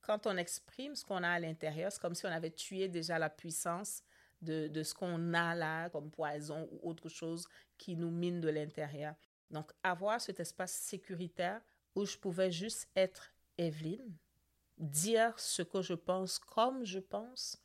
quand 0.00 0.26
on 0.26 0.36
exprime 0.36 0.94
ce 0.94 1.04
qu'on 1.04 1.22
a 1.22 1.30
à 1.30 1.38
l'intérieur, 1.38 1.92
c'est 1.92 2.00
comme 2.00 2.14
si 2.14 2.26
on 2.26 2.30
avait 2.30 2.50
tué 2.50 2.88
déjà 2.88 3.18
la 3.18 3.30
puissance 3.30 4.02
de, 4.40 4.68
de 4.68 4.82
ce 4.82 4.94
qu'on 4.94 5.34
a 5.34 5.54
là 5.54 5.90
comme 5.90 6.10
poison 6.10 6.68
ou 6.70 6.88
autre 6.88 7.08
chose 7.08 7.46
qui 7.76 7.96
nous 7.96 8.10
mine 8.10 8.40
de 8.40 8.48
l'intérieur. 8.48 9.14
Donc, 9.50 9.72
avoir 9.82 10.20
cet 10.20 10.40
espace 10.40 10.72
sécuritaire 10.72 11.60
où 11.94 12.04
je 12.06 12.16
pouvais 12.16 12.50
juste 12.50 12.88
être 12.94 13.32
Evelyne, 13.56 14.16
dire 14.78 15.38
ce 15.38 15.62
que 15.62 15.82
je 15.82 15.94
pense 15.94 16.38
comme 16.38 16.84
je 16.84 16.98
pense, 16.98 17.60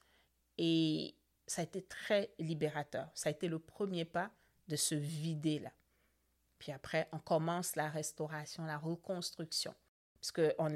et 0.57 1.15
ça 1.47 1.61
a 1.61 1.65
été 1.65 1.81
très 1.81 2.31
libérateur. 2.39 3.09
Ça 3.13 3.29
a 3.29 3.31
été 3.31 3.47
le 3.47 3.59
premier 3.59 4.05
pas 4.05 4.31
de 4.67 4.75
se 4.75 4.95
vider 4.95 5.59
là. 5.59 5.71
Puis 6.57 6.71
après, 6.71 7.09
on 7.11 7.19
commence 7.19 7.75
la 7.75 7.89
restauration, 7.89 8.63
la 8.65 8.77
reconstruction. 8.77 9.75
Parce 10.21 10.31
qu'on 10.31 10.73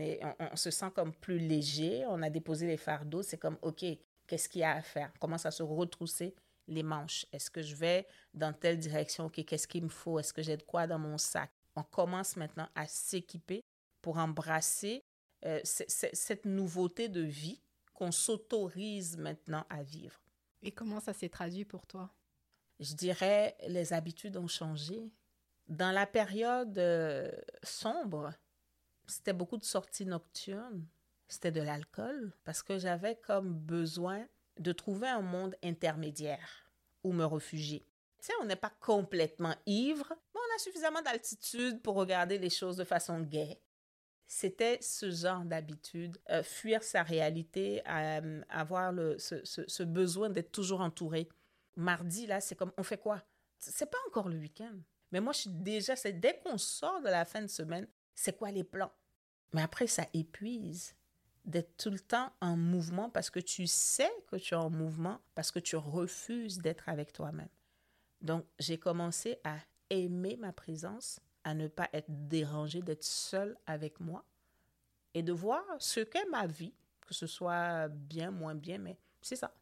on, 0.52 0.56
se 0.58 0.72
sent 0.72 0.92
comme 0.94 1.14
plus 1.14 1.40
léger, 1.40 2.06
on 2.08 2.22
a 2.22 2.30
déposé 2.30 2.68
les 2.68 2.76
fardeaux, 2.76 3.24
c'est 3.24 3.38
comme, 3.38 3.58
OK, 3.62 3.86
qu'est-ce 4.28 4.50
qu'il 4.50 4.62
y 4.62 4.64
a 4.66 4.74
à 4.74 4.82
faire? 4.82 5.10
On 5.16 5.20
commence 5.20 5.46
à 5.46 5.52
se 5.52 5.64
retrousser 5.64 6.36
les 6.68 6.84
manches. 6.84 7.26
Est-ce 7.32 7.50
que 7.50 7.62
je 7.62 7.74
vais 7.74 8.06
dans 8.34 8.52
telle 8.52 8.78
direction? 8.78 9.28
OK, 9.28 9.46
qu'est-ce 9.46 9.68
qu'il 9.68 9.84
me 9.86 9.90
faut? 9.90 10.20
Est-ce 10.20 10.34
que 10.34 10.42
j'ai 10.42 10.58
de 10.58 10.64
quoi 10.64 10.86
dans 10.86 11.00
mon 11.00 11.18
sac? 11.18 11.50
On 11.78 11.84
commence 11.84 12.36
maintenant 12.36 12.68
à 12.76 12.86
s'équiper 12.88 13.64
pour 14.02 14.18
embrasser 14.18 15.06
euh, 15.46 15.60
cette 15.64 16.46
nouveauté 16.46 17.10
de 17.10 17.22
vie 17.22 17.62
qu'on 17.94 18.12
s'autorise 18.12 19.18
maintenant 19.18 19.66
à 19.70 19.84
vivre. 19.84 20.20
Et 20.62 20.72
comment 20.72 21.00
ça 21.00 21.14
s'est 21.14 21.30
traduit 21.30 21.66
pour 21.66 21.86
toi? 21.86 22.14
Je 22.80 22.94
dirais, 22.94 23.56
les 23.68 23.94
habitudes 23.94 24.38
ont 24.38 24.48
changé. 24.48 25.12
Dans 25.68 25.92
la 25.92 26.06
période 26.06 26.78
euh, 26.78 27.32
sombre, 27.64 28.34
c'était 29.08 29.34
beaucoup 29.34 29.58
de 29.58 29.66
sorties 29.66 30.06
nocturnes, 30.06 30.86
c'était 31.28 31.52
de 31.52 31.62
l'alcool, 31.62 32.34
parce 32.44 32.64
que 32.64 32.78
j'avais 32.78 33.16
comme 33.16 33.54
besoin 33.54 34.28
de 34.60 34.72
trouver 34.72 35.08
un 35.08 35.22
monde 35.22 35.56
intermédiaire 35.64 36.72
où 37.04 37.14
me 37.14 37.26
réfugier. 37.26 37.86
Tu 38.20 38.28
sais, 38.28 38.34
on 38.42 38.46
n'est 38.46 38.56
pas 38.56 38.74
complètement 38.80 39.56
ivre, 39.66 40.08
mais 40.10 40.40
on 40.40 40.56
a 40.56 40.60
suffisamment 40.60 41.02
d'altitude 41.02 41.82
pour 41.82 41.96
regarder 41.96 42.38
les 42.38 42.50
choses 42.50 42.78
de 42.78 42.84
façon 42.84 43.22
gaie. 43.22 43.60
C'était 44.28 44.78
ce 44.82 45.10
genre 45.10 45.46
d'habitude, 45.46 46.18
euh, 46.30 46.44
fuir 46.44 46.84
sa 46.84 47.02
réalité, 47.02 47.82
euh, 47.88 48.42
avoir 48.50 48.92
le, 48.92 49.18
ce, 49.18 49.42
ce 49.46 49.84
besoin 49.84 50.30
d'être 50.30 50.52
toujours 50.52 50.82
entouré. 50.82 51.30
Mardi, 51.78 52.28
là, 52.28 52.42
c'est 52.42 52.56
comme, 52.56 52.74
on 52.78 52.84
fait 52.84 52.98
quoi? 52.98 53.24
C'est 53.58 53.90
pas 53.90 53.98
encore 54.08 54.28
le 54.28 54.38
week-end. 54.38 54.76
Mais 55.12 55.22
moi, 55.22 55.32
je 55.32 55.40
suis 55.42 55.50
déjà, 55.50 55.96
c'est 55.96 56.14
dès 56.14 56.40
qu'on 56.40 56.58
sort 56.58 57.02
de 57.02 57.08
la 57.08 57.24
fin 57.24 57.42
de 57.42 57.48
semaine, 57.48 57.88
c'est 58.14 58.38
quoi 58.38 58.52
les 58.52 58.66
plans? 58.66 58.92
Mais 59.54 59.62
après, 59.62 59.88
ça 59.88 60.06
épuise 60.14 60.96
d'être 61.46 61.78
tout 61.78 61.90
le 61.90 62.00
temps 62.00 62.34
en 62.42 62.58
mouvement 62.58 63.10
parce 63.10 63.30
que 63.30 63.40
tu 63.40 63.66
sais 63.68 64.12
que 64.28 64.36
tu 64.36 64.54
es 64.54 64.58
en 64.58 64.70
mouvement, 64.70 65.22
parce 65.34 65.52
que 65.52 65.60
tu 65.60 65.78
refuses 65.78 66.58
d'être 66.58 66.90
avec 66.90 67.14
toi-même. 67.14 67.50
Donc, 68.20 68.46
j'ai 68.60 68.78
commencé 68.78 69.40
à 69.46 69.58
aimer 69.90 70.36
ma 70.36 70.52
présence, 70.52 71.22
à 71.48 71.54
ne 71.54 71.70
pas 71.70 71.88
être 71.94 72.10
dérangée, 72.10 72.82
d'être 72.82 73.06
seule 73.06 73.58
avec 73.68 74.02
moi 74.02 74.26
et 75.14 75.24
de 75.24 75.32
voir 75.32 75.64
ce 75.80 76.02
qu'est 76.02 76.26
ma 76.26 76.46
vie, 76.46 76.74
que 77.00 77.14
ce 77.14 77.26
soit 77.26 77.88
bien, 77.88 78.32
moins 78.32 78.54
bien, 78.54 78.80
mais 78.80 78.98
c'est 79.22 79.38
ça. 79.38 79.56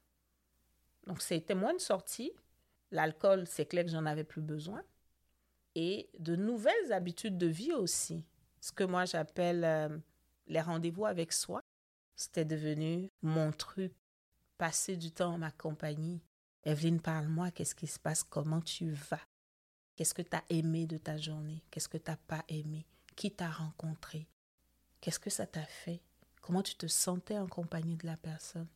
Donc, 1.05 1.21
c'était 1.21 1.53
moins 1.53 1.75
de 1.75 1.79
sortie. 1.79 2.31
L'alcool, 2.89 3.45
c'est 3.45 3.67
clair 3.67 3.83
que 3.85 3.91
j'en 3.91 4.07
avais 4.07 4.23
plus 4.23 4.41
besoin. 4.41 4.81
Et 5.75 6.09
de 6.17 6.35
nouvelles 6.35 6.91
habitudes 6.91 7.37
de 7.37 7.45
vie 7.45 7.73
aussi 7.73 8.25
ce 8.61 8.71
que 8.71 8.83
moi 8.83 9.05
j'appelle 9.05 9.63
euh, 9.63 9.95
les 10.47 10.61
rendez-vous 10.61 11.05
avec 11.05 11.33
soi. 11.33 11.61
C'était 12.15 12.45
devenu 12.45 13.11
mon 13.21 13.51
truc, 13.51 13.93
passer 14.57 14.97
du 14.97 15.11
temps 15.11 15.35
en 15.35 15.37
ma 15.37 15.51
compagnie. 15.51 16.23
Evelyne, 16.63 16.99
parle-moi, 16.99 17.51
qu'est-ce 17.51 17.75
qui 17.75 17.85
se 17.85 17.99
passe, 17.99 18.23
comment 18.23 18.61
tu 18.61 18.89
vas, 18.89 19.21
qu'est-ce 19.95 20.13
que 20.13 20.21
tu 20.21 20.35
as 20.35 20.43
aimé 20.49 20.85
de 20.87 20.97
ta 20.97 21.17
journée, 21.17 21.63
qu'est-ce 21.71 21.89
que 21.89 21.97
tu 21.97 22.11
n'as 22.11 22.17
pas 22.17 22.43
aimé, 22.49 22.85
qui 23.15 23.31
t'a 23.31 23.49
rencontré, 23.49 24.27
qu'est-ce 25.01 25.19
que 25.19 25.29
ça 25.29 25.47
t'a 25.47 25.65
fait, 25.65 26.01
comment 26.41 26.63
tu 26.63 26.75
te 26.75 26.87
sentais 26.87 27.37
en 27.37 27.47
compagnie 27.47 27.95
de 27.95 28.05
la 28.05 28.17
personne? 28.17 28.67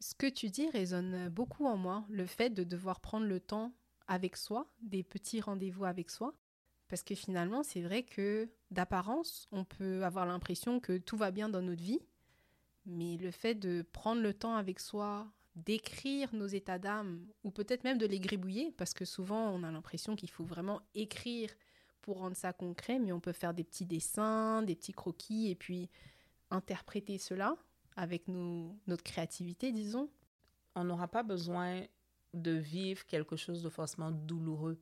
Ce 0.00 0.14
que 0.14 0.26
tu 0.26 0.50
dis 0.50 0.68
résonne 0.70 1.28
beaucoup 1.28 1.66
en 1.66 1.76
moi, 1.76 2.04
le 2.10 2.26
fait 2.26 2.50
de 2.50 2.64
devoir 2.64 3.00
prendre 3.00 3.26
le 3.26 3.40
temps 3.40 3.72
avec 4.06 4.36
soi, 4.36 4.70
des 4.82 5.02
petits 5.02 5.40
rendez-vous 5.40 5.84
avec 5.84 6.10
soi, 6.10 6.34
parce 6.88 7.02
que 7.02 7.14
finalement, 7.14 7.62
c'est 7.62 7.80
vrai 7.80 8.02
que 8.02 8.48
d'apparence, 8.70 9.48
on 9.50 9.64
peut 9.64 10.04
avoir 10.04 10.26
l'impression 10.26 10.80
que 10.80 10.98
tout 10.98 11.16
va 11.16 11.30
bien 11.30 11.48
dans 11.48 11.62
notre 11.62 11.82
vie, 11.82 12.00
mais 12.86 13.16
le 13.16 13.30
fait 13.30 13.54
de 13.54 13.82
prendre 13.92 14.20
le 14.20 14.34
temps 14.34 14.56
avec 14.56 14.78
soi, 14.78 15.26
d'écrire 15.54 16.34
nos 16.34 16.46
états 16.46 16.78
d'âme, 16.78 17.26
ou 17.44 17.50
peut-être 17.50 17.84
même 17.84 17.98
de 17.98 18.06
les 18.06 18.20
gribouiller, 18.20 18.72
parce 18.76 18.94
que 18.94 19.04
souvent 19.04 19.50
on 19.50 19.62
a 19.62 19.70
l'impression 19.70 20.16
qu'il 20.16 20.30
faut 20.30 20.44
vraiment 20.44 20.80
écrire 20.94 21.50
pour 22.02 22.18
rendre 22.18 22.36
ça 22.36 22.52
concret, 22.52 22.98
mais 22.98 23.12
on 23.12 23.20
peut 23.20 23.32
faire 23.32 23.54
des 23.54 23.64
petits 23.64 23.86
dessins, 23.86 24.62
des 24.62 24.74
petits 24.74 24.92
croquis, 24.92 25.50
et 25.50 25.54
puis 25.54 25.88
interpréter 26.50 27.18
cela 27.18 27.56
avec 27.96 28.28
notre 28.28 29.02
créativité, 29.02 29.72
disons. 29.72 30.10
On 30.74 30.84
n'aura 30.84 31.08
pas 31.08 31.22
besoin 31.22 31.82
de 32.34 32.50
vivre 32.50 33.06
quelque 33.06 33.36
chose 33.36 33.62
de 33.62 33.68
forcément 33.68 34.10
douloureux 34.10 34.78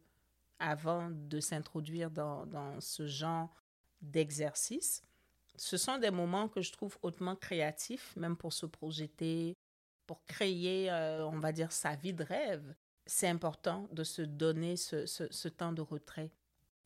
avant 0.59 1.11
de 1.11 1.39
s'introduire 1.39 2.11
dans, 2.11 2.47
dans, 2.47 2.81
ce 2.81 3.07
genre 3.07 3.55
d'exercice. 4.01 5.03
Ce 5.57 5.77
sont 5.77 5.99
des 5.99 6.11
moments 6.11 6.49
que 6.49 6.63
je 6.63 6.73
trouve 6.73 6.97
hautement 7.03 7.37
créatifs, 7.37 8.17
même 8.17 8.37
pour 8.37 8.53
se 8.53 8.65
projeter, 8.65 9.55
pour 10.07 10.25
créer, 10.25 10.91
euh, 10.91 11.27
on 11.27 11.39
va 11.39 11.53
dire, 11.53 11.73
sa 11.73 11.95
vie 11.97 12.13
de 12.13 12.25
rêve. 12.25 12.75
C'est 13.07 13.29
important 13.29 13.89
de 13.93 14.05
se 14.05 14.23
donner 14.23 14.77
ce, 14.77 15.49
temps 15.49 15.73
de 15.73 15.83
retrait. 15.83 16.31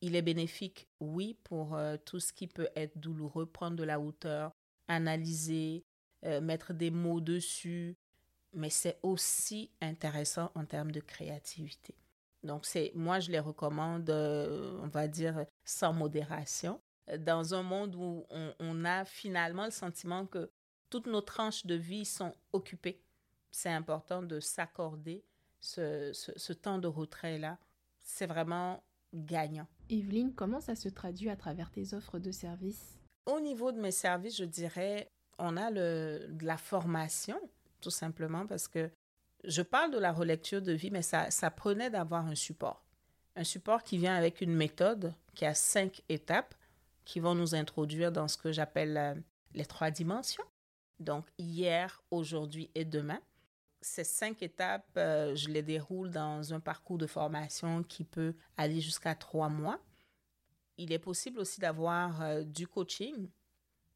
Il 0.01 0.15
est 0.15 0.21
bénéfique, 0.21 0.87
oui, 0.99 1.37
pour 1.43 1.75
euh, 1.75 1.97
tout 1.97 2.19
ce 2.19 2.33
qui 2.33 2.47
peut 2.47 2.69
être 2.75 2.97
douloureux, 2.97 3.45
prendre 3.45 3.75
de 3.75 3.83
la 3.83 3.99
hauteur, 3.99 4.51
analyser, 4.87 5.83
euh, 6.25 6.41
mettre 6.41 6.73
des 6.73 6.91
mots 6.91 7.21
dessus, 7.21 7.97
mais 8.53 8.69
c'est 8.69 8.99
aussi 9.03 9.71
intéressant 9.81 10.51
en 10.55 10.65
termes 10.65 10.91
de 10.91 10.99
créativité. 10.99 11.95
Donc, 12.43 12.65
c'est, 12.65 12.91
moi, 12.95 13.19
je 13.19 13.31
les 13.31 13.39
recommande, 13.39 14.09
on 14.09 14.87
va 14.87 15.07
dire, 15.07 15.45
sans 15.65 15.93
modération. 15.93 16.79
Dans 17.19 17.53
un 17.53 17.63
monde 17.63 17.95
où 17.95 18.25
on, 18.59 18.85
a 18.85 19.05
finalement 19.05 19.65
le 19.65 19.71
sentiment 19.71 20.25
que 20.25 20.51
toutes 20.89 21.07
nos 21.07 21.21
tranches 21.21 21.65
de 21.65 21.75
vie 21.75 22.05
sont 22.05 22.33
occupées, 22.53 23.01
c'est 23.51 23.69
important 23.69 24.21
de 24.21 24.39
s'accorder 24.39 25.23
ce, 25.59 26.11
ce, 26.13 26.53
temps 26.53 26.77
de 26.77 26.87
retrait-là. 26.87 27.57
C'est 27.99 28.27
vraiment 28.27 28.83
gagnant. 29.13 29.67
Evelyne, 29.89 30.33
comment 30.33 30.61
ça 30.61 30.75
se 30.75 30.89
traduit 30.89 31.29
à 31.29 31.35
travers 31.35 31.71
tes 31.71 31.93
offres 31.93 32.19
de 32.19 32.31
services? 32.31 32.97
Au 33.25 33.39
niveau 33.39 33.71
de 33.71 33.79
mes 33.79 33.91
services, 33.91 34.37
je 34.37 34.45
dirais, 34.45 35.11
on 35.39 35.57
a 35.57 35.69
le, 35.71 36.27
de 36.29 36.45
la 36.45 36.57
formation, 36.57 37.39
tout 37.81 37.89
simplement, 37.89 38.45
parce 38.45 38.67
que 38.67 38.89
je 39.43 39.61
parle 39.61 39.91
de 39.91 39.99
la 39.99 40.11
relecture 40.11 40.61
de 40.61 40.73
vie, 40.73 40.91
mais 40.91 41.01
ça, 41.01 41.31
ça 41.31 41.51
prenait 41.51 41.89
d'avoir 41.89 42.25
un 42.25 42.35
support. 42.35 42.83
Un 43.35 43.43
support 43.43 43.83
qui 43.83 43.97
vient 43.97 44.15
avec 44.15 44.41
une 44.41 44.53
méthode 44.53 45.13
qui 45.35 45.45
a 45.45 45.53
cinq 45.53 46.01
étapes 46.09 46.55
qui 47.05 47.19
vont 47.19 47.35
nous 47.35 47.55
introduire 47.55 48.11
dans 48.11 48.27
ce 48.27 48.37
que 48.37 48.51
j'appelle 48.51 48.97
euh, 48.97 49.15
les 49.53 49.65
trois 49.65 49.91
dimensions. 49.91 50.43
Donc, 50.99 51.27
hier, 51.37 52.01
aujourd'hui 52.11 52.71
et 52.75 52.83
demain. 52.83 53.19
Ces 53.81 54.03
cinq 54.03 54.41
étapes, 54.41 54.89
euh, 54.97 55.35
je 55.35 55.49
les 55.49 55.61
déroule 55.61 56.09
dans 56.09 56.53
un 56.53 56.59
parcours 56.59 56.97
de 56.97 57.07
formation 57.07 57.83
qui 57.83 58.03
peut 58.03 58.35
aller 58.57 58.81
jusqu'à 58.81 59.15
trois 59.15 59.49
mois. 59.49 59.79
Il 60.77 60.91
est 60.91 60.99
possible 60.99 61.39
aussi 61.39 61.59
d'avoir 61.59 62.21
euh, 62.21 62.43
du 62.43 62.67
coaching 62.67 63.29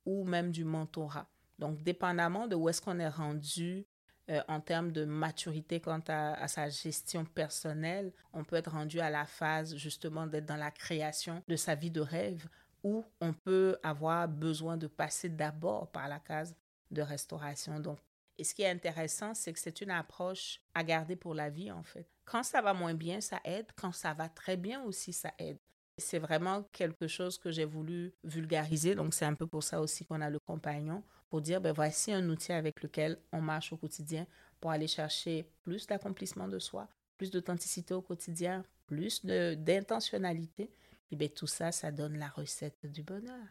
ou 0.05 0.23
même 0.23 0.51
du 0.51 0.63
mentorat. 0.63 1.27
Donc, 1.59 1.81
dépendamment 1.83 2.47
de 2.47 2.55
où 2.55 2.69
est-ce 2.69 2.81
qu'on 2.81 2.99
est 2.99 3.09
rendu 3.09 3.85
euh, 4.29 4.41
en 4.47 4.61
termes 4.61 4.91
de 4.91 5.03
maturité 5.03 5.79
quant 5.79 6.01
à, 6.07 6.47
sa 6.47 6.69
gestion 6.69 7.25
personnelle, 7.25 8.13
on 8.33 8.43
peut 8.43 8.55
être 8.55 8.71
rendu 8.71 8.99
à 8.99 9.09
la 9.09 9.25
phase 9.25 9.75
justement 9.75 10.27
d'être 10.27 10.45
dans 10.45 10.55
la 10.55 10.71
création 10.71 11.43
de 11.47 11.55
sa 11.55 11.75
vie 11.75 11.91
de 11.91 12.01
rêve 12.01 12.47
où 12.83 13.03
on 13.19 13.33
peut 13.33 13.77
avoir 13.83 14.27
besoin 14.27 14.77
de 14.77 14.87
passer 14.87 15.29
d'abord 15.29 15.91
par 15.91 16.07
la 16.07 16.19
case 16.19 16.55
de 16.91 17.01
restauration. 17.01 17.79
Donc, 17.79 17.99
et 18.41 18.43
ce 18.43 18.55
qui 18.55 18.63
est 18.63 18.69
intéressant, 18.71 19.35
c'est 19.35 19.53
que 19.53 19.59
c'est 19.59 19.81
une 19.81 19.91
approche 19.91 20.61
à 20.73 20.83
garder 20.83 21.15
pour 21.15 21.35
la 21.35 21.51
vie, 21.51 21.71
en 21.71 21.83
fait. 21.83 22.07
Quand 22.25 22.41
ça 22.41 22.59
va 22.59 22.73
moins 22.73 22.95
bien, 22.95 23.21
ça 23.21 23.39
aide. 23.45 23.67
Quand 23.75 23.91
ça 23.91 24.15
va 24.15 24.29
très 24.29 24.57
bien 24.57 24.81
aussi, 24.81 25.13
ça 25.13 25.31
aide. 25.37 25.59
C'est 25.99 26.17
vraiment 26.17 26.63
quelque 26.71 27.07
chose 27.07 27.37
que 27.37 27.51
j'ai 27.51 27.65
voulu 27.65 28.15
vulgariser. 28.23 28.95
Donc, 28.95 29.13
c'est 29.13 29.25
un 29.25 29.35
peu 29.35 29.45
pour 29.45 29.61
ça 29.61 29.79
aussi 29.79 30.05
qu'on 30.05 30.21
a 30.21 30.29
le 30.31 30.39
compagnon, 30.39 31.03
pour 31.29 31.39
dire, 31.39 31.61
ben 31.61 31.71
voici 31.71 32.11
un 32.11 32.27
outil 32.29 32.51
avec 32.51 32.81
lequel 32.81 33.19
on 33.31 33.41
marche 33.41 33.73
au 33.73 33.77
quotidien 33.77 34.25
pour 34.59 34.71
aller 34.71 34.87
chercher 34.87 35.45
plus 35.61 35.85
d'accomplissement 35.85 36.47
de 36.47 36.57
soi, 36.57 36.89
plus 37.19 37.29
d'authenticité 37.29 37.93
au 37.93 38.01
quotidien, 38.01 38.65
plus 38.87 39.23
d'intentionnalité. 39.23 40.71
Et 41.11 41.15
bien, 41.15 41.27
tout 41.27 41.45
ça, 41.45 41.71
ça 41.71 41.91
donne 41.91 42.17
la 42.17 42.29
recette 42.29 42.87
du 42.87 43.03
bonheur. 43.03 43.45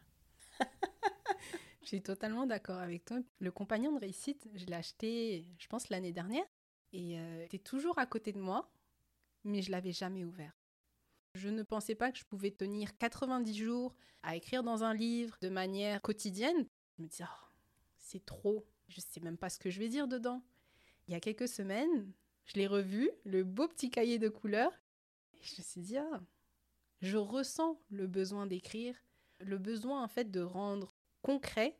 suis 1.91 2.03
totalement 2.03 2.47
d'accord 2.47 2.79
avec 2.79 3.05
toi. 3.05 3.19
Le 3.41 3.51
compagnon 3.51 3.93
de 3.93 3.99
réussite, 3.99 4.49
je 4.55 4.65
l'ai 4.67 4.75
acheté, 4.75 5.45
je 5.59 5.67
pense, 5.67 5.89
l'année 5.89 6.13
dernière. 6.13 6.45
Et 6.93 7.19
euh, 7.19 7.45
était 7.45 7.59
toujours 7.59 7.99
à 7.99 8.07
côté 8.07 8.33
de 8.33 8.39
moi, 8.39 8.71
mais 9.43 9.61
je 9.61 9.73
l'avais 9.73 9.91
jamais 9.91 10.25
ouvert. 10.25 10.57
Je 11.35 11.49
ne 11.49 11.65
pensais 11.65 11.97
pas 11.97 12.13
que 12.13 12.19
je 12.19 12.25
pouvais 12.25 12.53
tenir 12.53 12.97
90 12.99 13.57
jours 13.57 13.95
à 14.23 14.37
écrire 14.37 14.63
dans 14.63 14.85
un 14.85 14.95
livre 14.95 15.37
de 15.41 15.49
manière 15.49 16.01
quotidienne. 16.01 16.65
Je 16.97 17.03
me 17.03 17.09
disais, 17.09 17.25
oh, 17.27 17.47
c'est 17.99 18.25
trop, 18.25 18.65
je 18.89 19.01
sais 19.01 19.21
même 19.21 19.37
pas 19.37 19.49
ce 19.49 19.59
que 19.59 19.71
je 19.71 19.81
vais 19.81 19.89
dire 19.89 20.07
dedans. 20.07 20.43
Il 21.09 21.13
y 21.13 21.17
a 21.17 21.21
quelques 21.21 21.49
semaines, 21.49 22.13
je 22.45 22.55
l'ai 22.55 22.69
revu, 22.69 23.11
le 23.25 23.43
beau 23.43 23.67
petit 23.67 23.91
cahier 23.91 24.21
de 24.21 24.29
couleurs, 24.29 24.73
et 25.35 25.43
je 25.43 25.57
me 25.59 25.63
suis 25.65 25.81
dit, 25.81 25.97
ah, 25.97 26.21
je 27.01 27.17
ressens 27.17 27.81
le 27.91 28.07
besoin 28.07 28.47
d'écrire, 28.47 28.95
le 29.41 29.59
besoin 29.59 30.05
en 30.05 30.09
fait 30.09 30.31
de 30.31 30.41
rendre 30.41 30.93
concret 31.23 31.80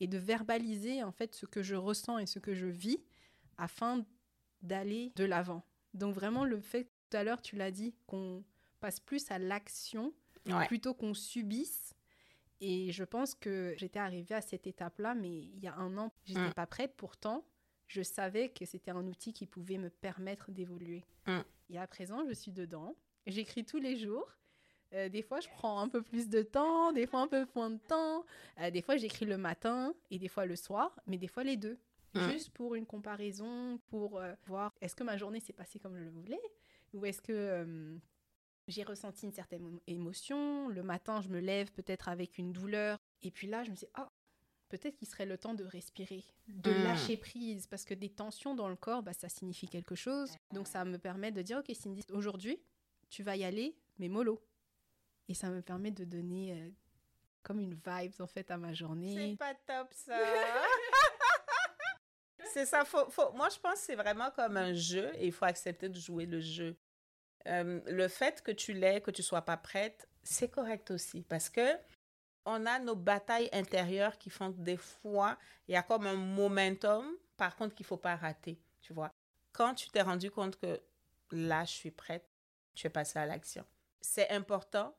et 0.00 0.06
de 0.06 0.18
verbaliser 0.18 1.02
en 1.02 1.12
fait 1.12 1.34
ce 1.34 1.46
que 1.46 1.62
je 1.62 1.74
ressens 1.74 2.18
et 2.18 2.26
ce 2.26 2.38
que 2.38 2.54
je 2.54 2.66
vis 2.66 3.02
afin 3.56 4.04
d'aller 4.62 5.12
de 5.16 5.24
l'avant. 5.24 5.64
Donc 5.94 6.14
vraiment 6.14 6.44
le 6.44 6.60
fait 6.60 6.84
tout 6.84 7.16
à 7.16 7.24
l'heure 7.24 7.42
tu 7.42 7.56
l'as 7.56 7.70
dit 7.70 7.94
qu'on 8.06 8.44
passe 8.80 9.00
plus 9.00 9.30
à 9.30 9.38
l'action 9.38 10.12
plutôt 10.66 10.94
qu'on 10.94 11.14
subisse. 11.14 11.94
Et 12.60 12.90
je 12.90 13.04
pense 13.04 13.34
que 13.34 13.74
j'étais 13.76 13.98
arrivée 13.98 14.34
à 14.34 14.40
cette 14.40 14.66
étape-là, 14.66 15.14
mais 15.14 15.30
il 15.30 15.60
y 15.60 15.68
a 15.68 15.76
un 15.76 15.96
an, 15.96 16.12
j'étais 16.24 16.40
n'étais 16.40 16.50
mm. 16.50 16.54
pas 16.54 16.66
prête. 16.66 16.94
Pourtant, 16.96 17.44
je 17.86 18.02
savais 18.02 18.48
que 18.48 18.64
c'était 18.64 18.90
un 18.90 19.06
outil 19.06 19.32
qui 19.32 19.46
pouvait 19.46 19.78
me 19.78 19.90
permettre 19.90 20.50
d'évoluer. 20.50 21.04
Mm. 21.26 21.40
Et 21.70 21.78
à 21.78 21.86
présent, 21.86 22.24
je 22.26 22.32
suis 22.32 22.52
dedans. 22.52 22.96
J'écris 23.26 23.64
tous 23.64 23.78
les 23.78 23.96
jours. 23.96 24.36
Euh, 24.94 25.08
des 25.08 25.22
fois, 25.22 25.40
je 25.40 25.48
prends 25.48 25.80
un 25.80 25.88
peu 25.88 26.02
plus 26.02 26.28
de 26.28 26.42
temps, 26.42 26.92
des 26.92 27.06
fois 27.06 27.20
un 27.20 27.28
peu 27.28 27.46
moins 27.54 27.70
de 27.70 27.78
temps. 27.78 28.24
Euh, 28.60 28.70
des 28.70 28.82
fois, 28.82 28.96
j'écris 28.96 29.26
le 29.26 29.36
matin 29.36 29.94
et 30.10 30.18
des 30.18 30.28
fois 30.28 30.46
le 30.46 30.56
soir, 30.56 30.98
mais 31.06 31.18
des 31.18 31.28
fois 31.28 31.44
les 31.44 31.56
deux. 31.56 31.78
Juste 32.14 32.50
pour 32.50 32.74
une 32.74 32.86
comparaison, 32.86 33.78
pour 33.90 34.18
euh, 34.18 34.34
voir 34.46 34.74
est-ce 34.80 34.96
que 34.96 35.04
ma 35.04 35.16
journée 35.16 35.38
s'est 35.38 35.52
passée 35.52 35.78
comme 35.78 35.96
je 35.96 36.02
le 36.02 36.10
voulais? 36.10 36.40
Ou 36.92 37.06
est-ce 37.06 37.22
que 37.22 38.00
j'ai 38.66 38.82
ressenti 38.82 39.26
une 39.26 39.32
certaine 39.32 39.78
émotion? 39.86 40.68
Le 40.68 40.82
matin, 40.82 41.20
je 41.20 41.28
me 41.28 41.38
lève 41.38 41.70
peut-être 41.70 42.08
avec 42.08 42.38
une 42.38 42.52
douleur. 42.52 42.98
Et 43.22 43.30
puis 43.30 43.46
là, 43.46 43.62
je 43.62 43.70
me 43.70 43.76
dis, 43.76 43.86
oh, 43.98 44.06
peut-être 44.68 44.96
qu'il 44.96 45.06
serait 45.06 45.26
le 45.26 45.38
temps 45.38 45.54
de 45.54 45.64
respirer, 45.64 46.24
de 46.48 46.70
hmm. 46.70 46.82
lâcher 46.84 47.16
prise, 47.16 47.66
parce 47.66 47.84
que 47.84 47.94
des 47.94 48.10
tensions 48.10 48.54
dans 48.54 48.68
le 48.68 48.76
corps, 48.76 49.02
bah, 49.02 49.12
ça 49.12 49.28
signifie 49.28 49.68
quelque 49.68 49.94
chose. 49.94 50.32
Donc 50.52 50.66
ça 50.66 50.84
me 50.84 50.98
permet 50.98 51.30
de 51.30 51.42
dire, 51.42 51.58
ok 51.58 51.74
Cindy, 51.74 52.04
aujourd'hui, 52.12 52.58
tu 53.10 53.22
vas 53.22 53.36
y 53.36 53.44
aller, 53.44 53.76
mais 53.98 54.08
mollo. 54.08 54.40
Et 55.28 55.34
ça 55.34 55.50
me 55.50 55.60
permet 55.60 55.90
de 55.90 56.04
donner 56.04 56.52
euh, 56.52 56.70
comme 57.42 57.60
une 57.60 57.74
vibe 57.74 58.14
en 58.20 58.26
fait 58.26 58.50
à 58.50 58.56
ma 58.56 58.72
journée. 58.72 59.30
C'est 59.30 59.36
pas 59.36 59.54
top 59.54 59.92
ça. 59.92 60.18
c'est 62.52 62.66
ça. 62.66 62.84
Faut, 62.84 63.32
Moi, 63.34 63.48
je 63.50 63.58
pense 63.58 63.74
que 63.74 63.80
c'est 63.80 63.96
vraiment 63.96 64.30
comme 64.30 64.56
un 64.56 64.72
jeu 64.72 65.12
et 65.16 65.26
il 65.26 65.32
faut 65.32 65.44
accepter 65.44 65.88
de 65.88 65.98
jouer 65.98 66.26
le 66.26 66.40
jeu. 66.40 66.76
Euh, 67.46 67.80
le 67.86 68.08
fait 68.08 68.42
que 68.42 68.50
tu 68.50 68.72
l'aies, 68.72 69.00
que 69.00 69.10
tu 69.10 69.22
sois 69.22 69.42
pas 69.42 69.56
prête, 69.56 70.08
c'est 70.22 70.50
correct 70.50 70.90
aussi 70.90 71.22
parce 71.22 71.48
que 71.48 71.76
on 72.44 72.64
a 72.66 72.78
nos 72.78 72.96
batailles 72.96 73.50
intérieures 73.52 74.16
qui 74.16 74.30
font 74.30 74.50
des 74.50 74.78
fois, 74.78 75.38
il 75.68 75.72
y 75.72 75.76
a 75.76 75.82
comme 75.82 76.06
un 76.06 76.14
momentum, 76.14 77.06
par 77.36 77.54
contre, 77.56 77.74
qu'il 77.74 77.84
faut 77.84 77.98
pas 77.98 78.16
rater, 78.16 78.58
tu 78.80 78.94
vois. 78.94 79.12
Quand 79.52 79.74
tu 79.74 79.90
t'es 79.90 80.00
rendu 80.00 80.30
compte 80.30 80.56
que 80.56 80.80
là, 81.30 81.64
je 81.64 81.72
suis 81.72 81.90
prête, 81.90 82.26
tu 82.74 82.86
es 82.86 82.90
passé 82.90 83.18
à 83.18 83.26
l'action. 83.26 83.66
C'est 84.00 84.30
important 84.30 84.96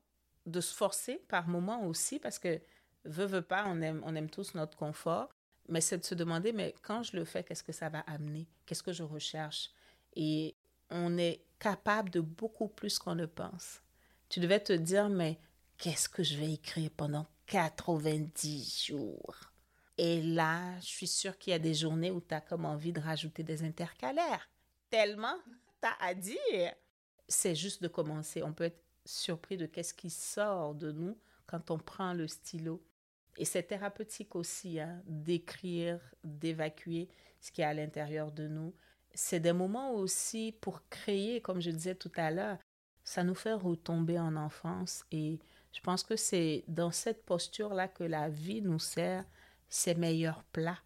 de 0.49 0.61
se 0.61 0.73
forcer 0.73 1.21
par 1.27 1.47
moment 1.47 1.85
aussi 1.85 2.19
parce 2.19 2.39
que, 2.39 2.61
veut, 3.05 3.25
veut 3.25 3.41
pas, 3.41 3.65
on 3.67 3.81
aime, 3.81 4.01
on 4.05 4.15
aime 4.15 4.29
tous 4.29 4.53
notre 4.55 4.77
confort, 4.77 5.29
mais 5.67 5.81
c'est 5.81 5.97
de 5.97 6.03
se 6.03 6.15
demander, 6.15 6.51
mais 6.51 6.73
quand 6.81 7.03
je 7.03 7.15
le 7.15 7.25
fais, 7.25 7.43
qu'est-ce 7.43 7.63
que 7.63 7.71
ça 7.71 7.89
va 7.89 7.99
amener? 8.01 8.47
Qu'est-ce 8.65 8.83
que 8.83 8.93
je 8.93 9.03
recherche? 9.03 9.71
Et 10.15 10.55
on 10.89 11.17
est 11.17 11.45
capable 11.59 12.09
de 12.09 12.21
beaucoup 12.21 12.67
plus 12.67 12.97
qu'on 12.97 13.15
ne 13.15 13.25
pense. 13.25 13.81
Tu 14.29 14.39
devais 14.39 14.59
te 14.59 14.73
dire, 14.73 15.09
mais 15.09 15.39
qu'est-ce 15.77 16.09
que 16.09 16.23
je 16.23 16.37
vais 16.37 16.53
écrire 16.53 16.89
pendant 16.95 17.27
90 17.47 18.85
jours? 18.87 19.35
Et 19.97 20.21
là, 20.21 20.79
je 20.79 20.85
suis 20.85 21.07
sûre 21.07 21.37
qu'il 21.37 21.51
y 21.51 21.55
a 21.55 21.59
des 21.59 21.73
journées 21.73 22.11
où 22.11 22.21
tu 22.21 22.33
as 22.33 22.41
comme 22.41 22.65
envie 22.65 22.93
de 22.93 23.01
rajouter 23.01 23.43
des 23.43 23.63
intercalaires. 23.63 24.49
Tellement 24.89 25.35
tu 25.81 25.87
as 25.87 25.97
à 25.99 26.13
dire. 26.13 26.73
C'est 27.27 27.55
juste 27.55 27.83
de 27.83 27.87
commencer. 27.87 28.41
On 28.43 28.53
peut 28.53 28.65
être 28.65 28.81
surpris 29.09 29.57
de 29.57 29.65
qu'est-ce 29.65 29.93
qui 29.93 30.09
sort 30.09 30.75
de 30.75 30.91
nous 30.91 31.17
quand 31.47 31.71
on 31.71 31.77
prend 31.77 32.13
le 32.13 32.27
stylo. 32.27 32.83
Et 33.37 33.45
c'est 33.45 33.63
thérapeutique 33.63 34.35
aussi, 34.35 34.79
hein, 34.79 35.01
d'écrire, 35.05 35.99
d'évacuer 36.23 37.09
ce 37.39 37.51
qui 37.51 37.61
est 37.61 37.65
à 37.65 37.73
l'intérieur 37.73 38.31
de 38.31 38.47
nous 38.47 38.73
c'est 39.13 39.39
des 39.39 39.53
moments 39.53 39.93
aussi 39.93 40.55
pour 40.61 40.87
créer, 40.89 41.41
comme 41.41 41.61
je 41.61 41.71
disais 41.71 41.95
tout 41.95 42.11
à 42.15 42.31
l'heure, 42.31 42.57
ça 43.03 43.23
nous 43.23 43.35
fait 43.35 43.53
retomber 43.53 44.19
en 44.19 44.35
enfance. 44.35 45.03
Et 45.11 45.39
je 45.73 45.81
pense 45.81 46.03
que 46.03 46.15
c'est 46.15 46.63
dans 46.67 46.91
cette 46.91 47.25
posture-là 47.25 47.87
que 47.87 48.03
la 48.03 48.29
vie 48.29 48.61
nous 48.61 48.79
sert 48.79 49.25
ses 49.67 49.95
meilleurs 49.95 50.43
plats. 50.45 50.79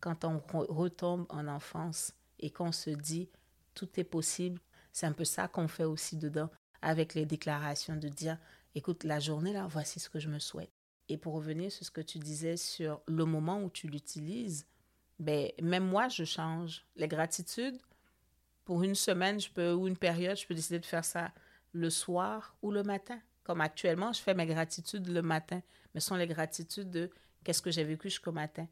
Quand 0.00 0.24
on 0.24 0.40
retombe 0.48 1.26
en 1.28 1.46
enfance 1.46 2.12
et 2.38 2.50
qu'on 2.50 2.72
se 2.72 2.90
dit 2.90 3.28
tout 3.74 3.88
est 4.00 4.04
possible, 4.04 4.60
c'est 4.90 5.06
un 5.06 5.12
peu 5.12 5.24
ça 5.24 5.48
qu'on 5.48 5.68
fait 5.68 5.84
aussi 5.84 6.16
dedans 6.16 6.50
avec 6.82 7.14
les 7.14 7.26
déclarations 7.26 7.96
de 7.96 8.08
dire 8.08 8.38
écoute, 8.74 9.04
la 9.04 9.20
journée 9.20 9.52
là, 9.52 9.66
voici 9.68 10.00
ce 10.00 10.10
que 10.10 10.18
je 10.18 10.28
me 10.28 10.38
souhaite. 10.38 10.72
Et 11.08 11.16
pour 11.16 11.34
revenir 11.34 11.70
sur 11.70 11.84
ce 11.84 11.90
que 11.90 12.00
tu 12.00 12.18
disais 12.18 12.56
sur 12.56 13.00
le 13.06 13.24
moment 13.24 13.62
où 13.62 13.70
tu 13.70 13.86
l'utilises, 13.86 14.66
ben, 15.18 15.50
même 15.60 15.86
moi, 15.86 16.08
je 16.08 16.24
change. 16.24 16.84
Les 16.96 17.08
gratitudes, 17.08 17.78
pour 18.64 18.82
une 18.82 18.94
semaine, 18.94 19.40
je 19.40 19.50
peux, 19.50 19.72
ou 19.72 19.86
une 19.88 19.96
période, 19.96 20.36
je 20.36 20.46
peux 20.46 20.54
décider 20.54 20.78
de 20.78 20.86
faire 20.86 21.04
ça 21.04 21.32
le 21.72 21.90
soir 21.90 22.56
ou 22.62 22.70
le 22.70 22.82
matin. 22.82 23.20
Comme 23.44 23.60
actuellement, 23.60 24.12
je 24.12 24.20
fais 24.20 24.34
mes 24.34 24.46
gratitudes 24.46 25.08
le 25.08 25.22
matin, 25.22 25.60
mais 25.94 26.00
ce 26.00 26.08
sont 26.08 26.16
les 26.16 26.26
gratitudes 26.26 26.90
de 26.90 27.10
qu'est-ce 27.44 27.62
que 27.62 27.70
j'ai 27.70 27.84
vécu 27.84 28.08
jusqu'au 28.08 28.32
matin. 28.32 28.68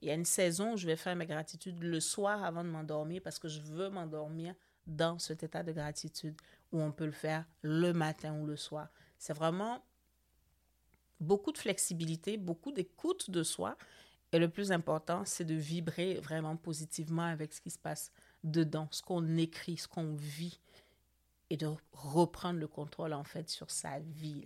Il 0.00 0.08
y 0.08 0.10
a 0.10 0.14
une 0.14 0.24
saison 0.24 0.72
où 0.72 0.76
je 0.76 0.86
vais 0.86 0.96
faire 0.96 1.14
mes 1.14 1.26
gratitudes 1.26 1.80
le 1.80 2.00
soir 2.00 2.42
avant 2.42 2.64
de 2.64 2.68
m'endormir 2.68 3.22
parce 3.22 3.38
que 3.38 3.46
je 3.46 3.60
veux 3.60 3.88
m'endormir 3.88 4.54
dans 4.86 5.18
cet 5.18 5.42
état 5.42 5.62
de 5.62 5.72
gratitude 5.72 6.34
où 6.72 6.80
on 6.80 6.92
peut 6.92 7.06
le 7.06 7.12
faire 7.12 7.44
le 7.62 7.92
matin 7.92 8.38
ou 8.38 8.46
le 8.46 8.56
soir. 8.56 8.88
C'est 9.18 9.32
vraiment 9.32 9.84
beaucoup 11.20 11.52
de 11.52 11.58
flexibilité, 11.58 12.36
beaucoup 12.36 12.72
d'écoute 12.72 13.30
de 13.30 13.42
soi 13.42 13.76
et 14.32 14.38
le 14.38 14.48
plus 14.48 14.72
important, 14.72 15.24
c'est 15.26 15.44
de 15.44 15.54
vibrer 15.54 16.14
vraiment 16.14 16.56
positivement 16.56 17.22
avec 17.22 17.52
ce 17.52 17.60
qui 17.60 17.70
se 17.70 17.78
passe 17.78 18.10
dedans, 18.42 18.88
ce 18.90 19.02
qu'on 19.02 19.36
écrit, 19.36 19.76
ce 19.76 19.86
qu'on 19.86 20.14
vit, 20.14 20.58
et 21.50 21.58
de 21.58 21.68
reprendre 21.92 22.58
le 22.58 22.66
contrôle 22.66 23.12
en 23.12 23.24
fait 23.24 23.50
sur 23.50 23.70
sa 23.70 24.00
vie 24.00 24.44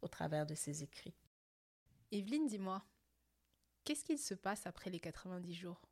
au 0.00 0.06
travers 0.06 0.46
de 0.46 0.54
ses 0.54 0.84
écrits. 0.84 1.14
Evelyne, 2.12 2.46
dis-moi, 2.46 2.84
qu'est-ce 3.82 4.04
qu'il 4.04 4.18
se 4.18 4.34
passe 4.34 4.64
après 4.64 4.90
les 4.90 5.00
90 5.00 5.52
jours? 5.54 5.82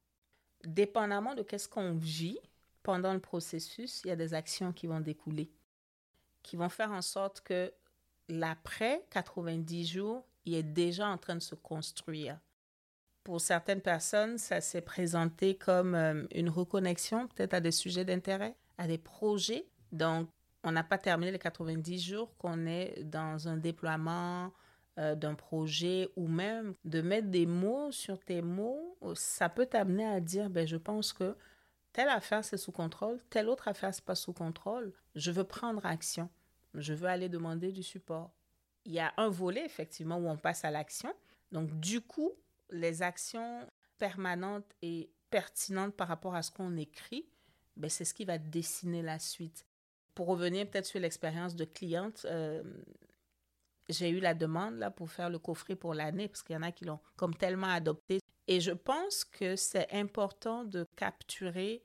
Dépendamment 0.64 1.35
de 1.35 1.42
qu'est-ce 1.42 1.68
qu'on 1.68 1.94
vit 1.94 2.38
pendant 2.85 3.12
le 3.12 3.20
processus, 3.20 4.03
il 4.05 4.09
y 4.09 4.12
a 4.12 4.16
des 4.16 4.35
actions 4.35 4.73
qui 4.73 4.87
vont 4.87 5.01
découler, 5.01 5.51
qui 6.44 6.55
vont 6.55 6.68
faire 6.68 6.92
en 6.92 7.03
sorte 7.03 7.40
que 7.40 7.73
l'après 8.29 9.05
90 9.11 9.85
jours, 9.85 10.25
il 10.44 10.55
est 10.55 10.62
déjà 10.62 11.09
en 11.09 11.18
train 11.18 11.35
de 11.35 11.42
se 11.42 11.57
construire 11.57 12.38
pour 13.25 13.40
certaines 13.40 13.81
personnes, 13.81 14.37
ça 14.37 14.61
s'est 14.61 14.83
présenté 14.83 15.57
comme 15.57 15.94
euh, 15.94 16.25
une 16.35 16.51
reconnexion 16.51 17.27
peut-être 17.27 17.55
à 17.55 17.61
des 17.61 17.73
sujets 17.73 18.05
d'intérêt, 18.05 18.55
à 18.77 18.87
des 18.87 18.99
projets. 18.99 19.66
Donc, 19.92 20.29
on 20.62 20.73
n'a 20.73 20.85
pas 20.85 20.99
terminé 20.99 21.33
les 21.33 21.38
90 21.38 21.99
jours 21.99 22.37
qu'on 22.37 22.66
est 22.66 23.03
dans 23.03 23.49
un 23.49 23.57
déploiement 23.57 24.53
euh, 24.99 25.14
d'un 25.14 25.35
projet 25.35 26.11
ou 26.16 26.29
même 26.29 26.75
de 26.85 27.01
mettre 27.01 27.29
des 27.29 27.47
mots 27.47 27.90
sur 27.90 28.20
tes 28.20 28.42
mots, 28.42 28.97
ça 29.14 29.49
peut 29.49 29.66
t'amener 29.66 30.05
à 30.05 30.20
dire, 30.20 30.51
ben, 30.51 30.66
je 30.66 30.77
pense 30.77 31.12
que 31.12 31.35
telle 31.95 32.11
affaire, 32.11 32.45
c'est 32.45 32.59
sous 32.59 32.73
contrôle, 32.73 33.19
telle 33.31 33.49
autre 33.49 33.69
affaire, 33.69 33.95
c'est 33.95 34.05
pas 34.05 34.17
sous 34.17 34.35
contrôle. 34.35 34.93
Je 35.15 35.31
veux 35.31 35.45
prendre 35.45 35.87
action. 35.87 36.29
Je 36.75 36.93
veux 36.93 37.09
aller 37.09 37.29
demander 37.29 37.73
du 37.73 37.83
support. 37.83 38.33
Il 38.85 38.93
y 38.93 38.99
a 38.99 39.15
un 39.17 39.29
volet, 39.29 39.65
effectivement, 39.65 40.19
où 40.19 40.29
on 40.29 40.37
passe 40.37 40.65
à 40.65 40.71
l'action. 40.71 41.15
Donc, 41.53 41.71
du 41.81 42.01
coup, 42.01 42.33
les 42.71 43.01
actions 43.01 43.67
permanentes 43.99 44.75
et 44.83 45.09
pertinentes 45.31 45.95
par 45.95 46.09
rapport 46.09 46.35
à 46.35 46.43
ce 46.43 46.51
qu'on 46.51 46.77
écrit, 46.77 47.27
ben 47.77 47.89
c'est 47.89 48.05
ce 48.05 48.13
qui 48.13 48.25
va 48.25 48.39
dessiner 48.39 49.03
la 49.03 49.21
suite. 49.21 49.65
Pour 50.15 50.27
revenir 50.27 50.69
peut-être 50.69 50.87
sur 50.87 51.01
l'expérience 51.01 51.55
de 51.55 51.65
cliente, 51.65 52.27
euh, 52.29 52.63
j'ai 53.89 54.11
eu 54.11 54.21
la 54.21 54.35
demande 54.35 54.77
là 54.77 54.91
pour 54.91 55.11
faire 55.11 55.31
le 55.31 55.39
coffret 55.39 55.77
pour 55.77 55.95
l'année 55.95 56.29
parce 56.29 56.43
qu'il 56.43 56.55
y 56.55 56.59
en 56.59 56.63
a 56.63 56.73
qui 56.73 56.85
l'ont 56.85 57.01
comme 57.17 57.35
tellement 57.35 57.69
adopté. 57.69 58.21
Et 58.47 58.61
je 58.61 58.73
pense 58.73 59.25
que 59.25 59.57
c'est 59.57 59.91
important 59.93 60.65
de 60.65 60.87
capturer 60.97 61.83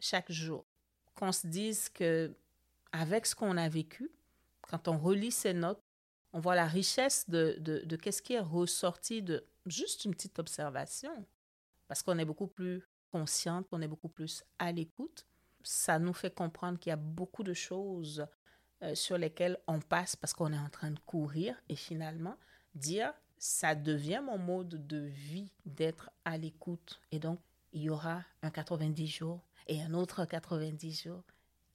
chaque 0.00 0.30
jour, 0.30 0.64
qu'on 1.14 1.32
se 1.32 1.46
dise 1.46 1.88
que 1.88 2.34
avec 2.92 3.26
ce 3.26 3.34
qu'on 3.34 3.56
a 3.56 3.68
vécu, 3.68 4.10
quand 4.62 4.88
on 4.88 4.98
relit 4.98 5.32
ces 5.32 5.52
notes, 5.52 5.82
on 6.32 6.40
voit 6.40 6.54
la 6.54 6.66
richesse 6.66 7.28
de, 7.28 7.56
de, 7.58 7.96
qu'est-ce 7.96 8.22
qui 8.22 8.34
est 8.34 8.40
ressorti 8.40 9.22
de 9.22 9.44
juste 9.66 10.04
une 10.04 10.12
petite 10.12 10.38
observation, 10.38 11.26
parce 11.88 12.02
qu'on 12.02 12.18
est 12.18 12.24
beaucoup 12.24 12.46
plus 12.46 12.82
consciente, 13.10 13.66
on 13.72 13.80
est 13.80 13.88
beaucoup 13.88 14.08
plus 14.08 14.44
à 14.58 14.72
l'écoute. 14.72 15.26
Ça 15.62 15.98
nous 15.98 16.12
fait 16.12 16.34
comprendre 16.34 16.78
qu'il 16.78 16.90
y 16.90 16.92
a 16.92 16.96
beaucoup 16.96 17.42
de 17.42 17.54
choses 17.54 18.26
euh, 18.82 18.94
sur 18.94 19.18
lesquels 19.18 19.58
on 19.66 19.80
passe 19.80 20.16
parce 20.16 20.32
qu'on 20.32 20.52
est 20.52 20.58
en 20.58 20.68
train 20.68 20.90
de 20.90 21.00
courir 21.00 21.56
et 21.68 21.76
finalement 21.76 22.36
dire 22.74 23.12
ça 23.38 23.74
devient 23.74 24.22
mon 24.24 24.38
mode 24.38 24.86
de 24.86 24.98
vie 24.98 25.52
d'être 25.64 26.10
à 26.24 26.36
l'écoute 26.36 27.00
et 27.12 27.18
donc 27.18 27.40
il 27.72 27.82
y 27.82 27.90
aura 27.90 28.24
un 28.42 28.50
90 28.50 29.06
jours 29.06 29.40
et 29.66 29.82
un 29.82 29.94
autre 29.94 30.24
90 30.24 31.02
jours 31.02 31.24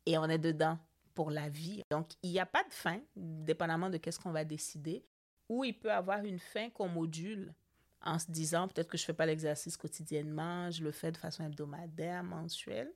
et 0.06 0.18
on 0.18 0.26
est 0.26 0.40
dedans 0.40 0.78
pour 1.14 1.32
la 1.32 1.50
vie. 1.50 1.84
Donc 1.90 2.12
il 2.24 2.32
n'y 2.32 2.40
a 2.40 2.46
pas 2.46 2.64
de 2.64 2.74
fin, 2.74 3.00
dépendamment 3.16 3.90
de 3.90 3.98
qu'est-ce 3.98 4.20
qu'on 4.20 4.32
va 4.32 4.46
décider, 4.46 5.06
ou 5.50 5.64
il 5.64 5.78
peut 5.78 5.92
avoir 5.92 6.24
une 6.24 6.40
fin 6.40 6.70
qu'on 6.70 6.88
module 6.88 7.54
en 8.02 8.20
se 8.20 8.30
disant 8.32 8.68
peut-être 8.68 8.90
que 8.90 8.98
je 8.98 9.04
ne 9.04 9.08
fais 9.08 9.14
pas 9.14 9.26
l'exercice 9.26 9.78
quotidiennement, 9.78 10.70
je 10.72 10.84
le 10.84 10.92
fais 10.92 11.12
de 11.12 11.18
façon 11.18 11.44
hebdomadaire, 11.46 12.24
mensuelle, 12.24 12.92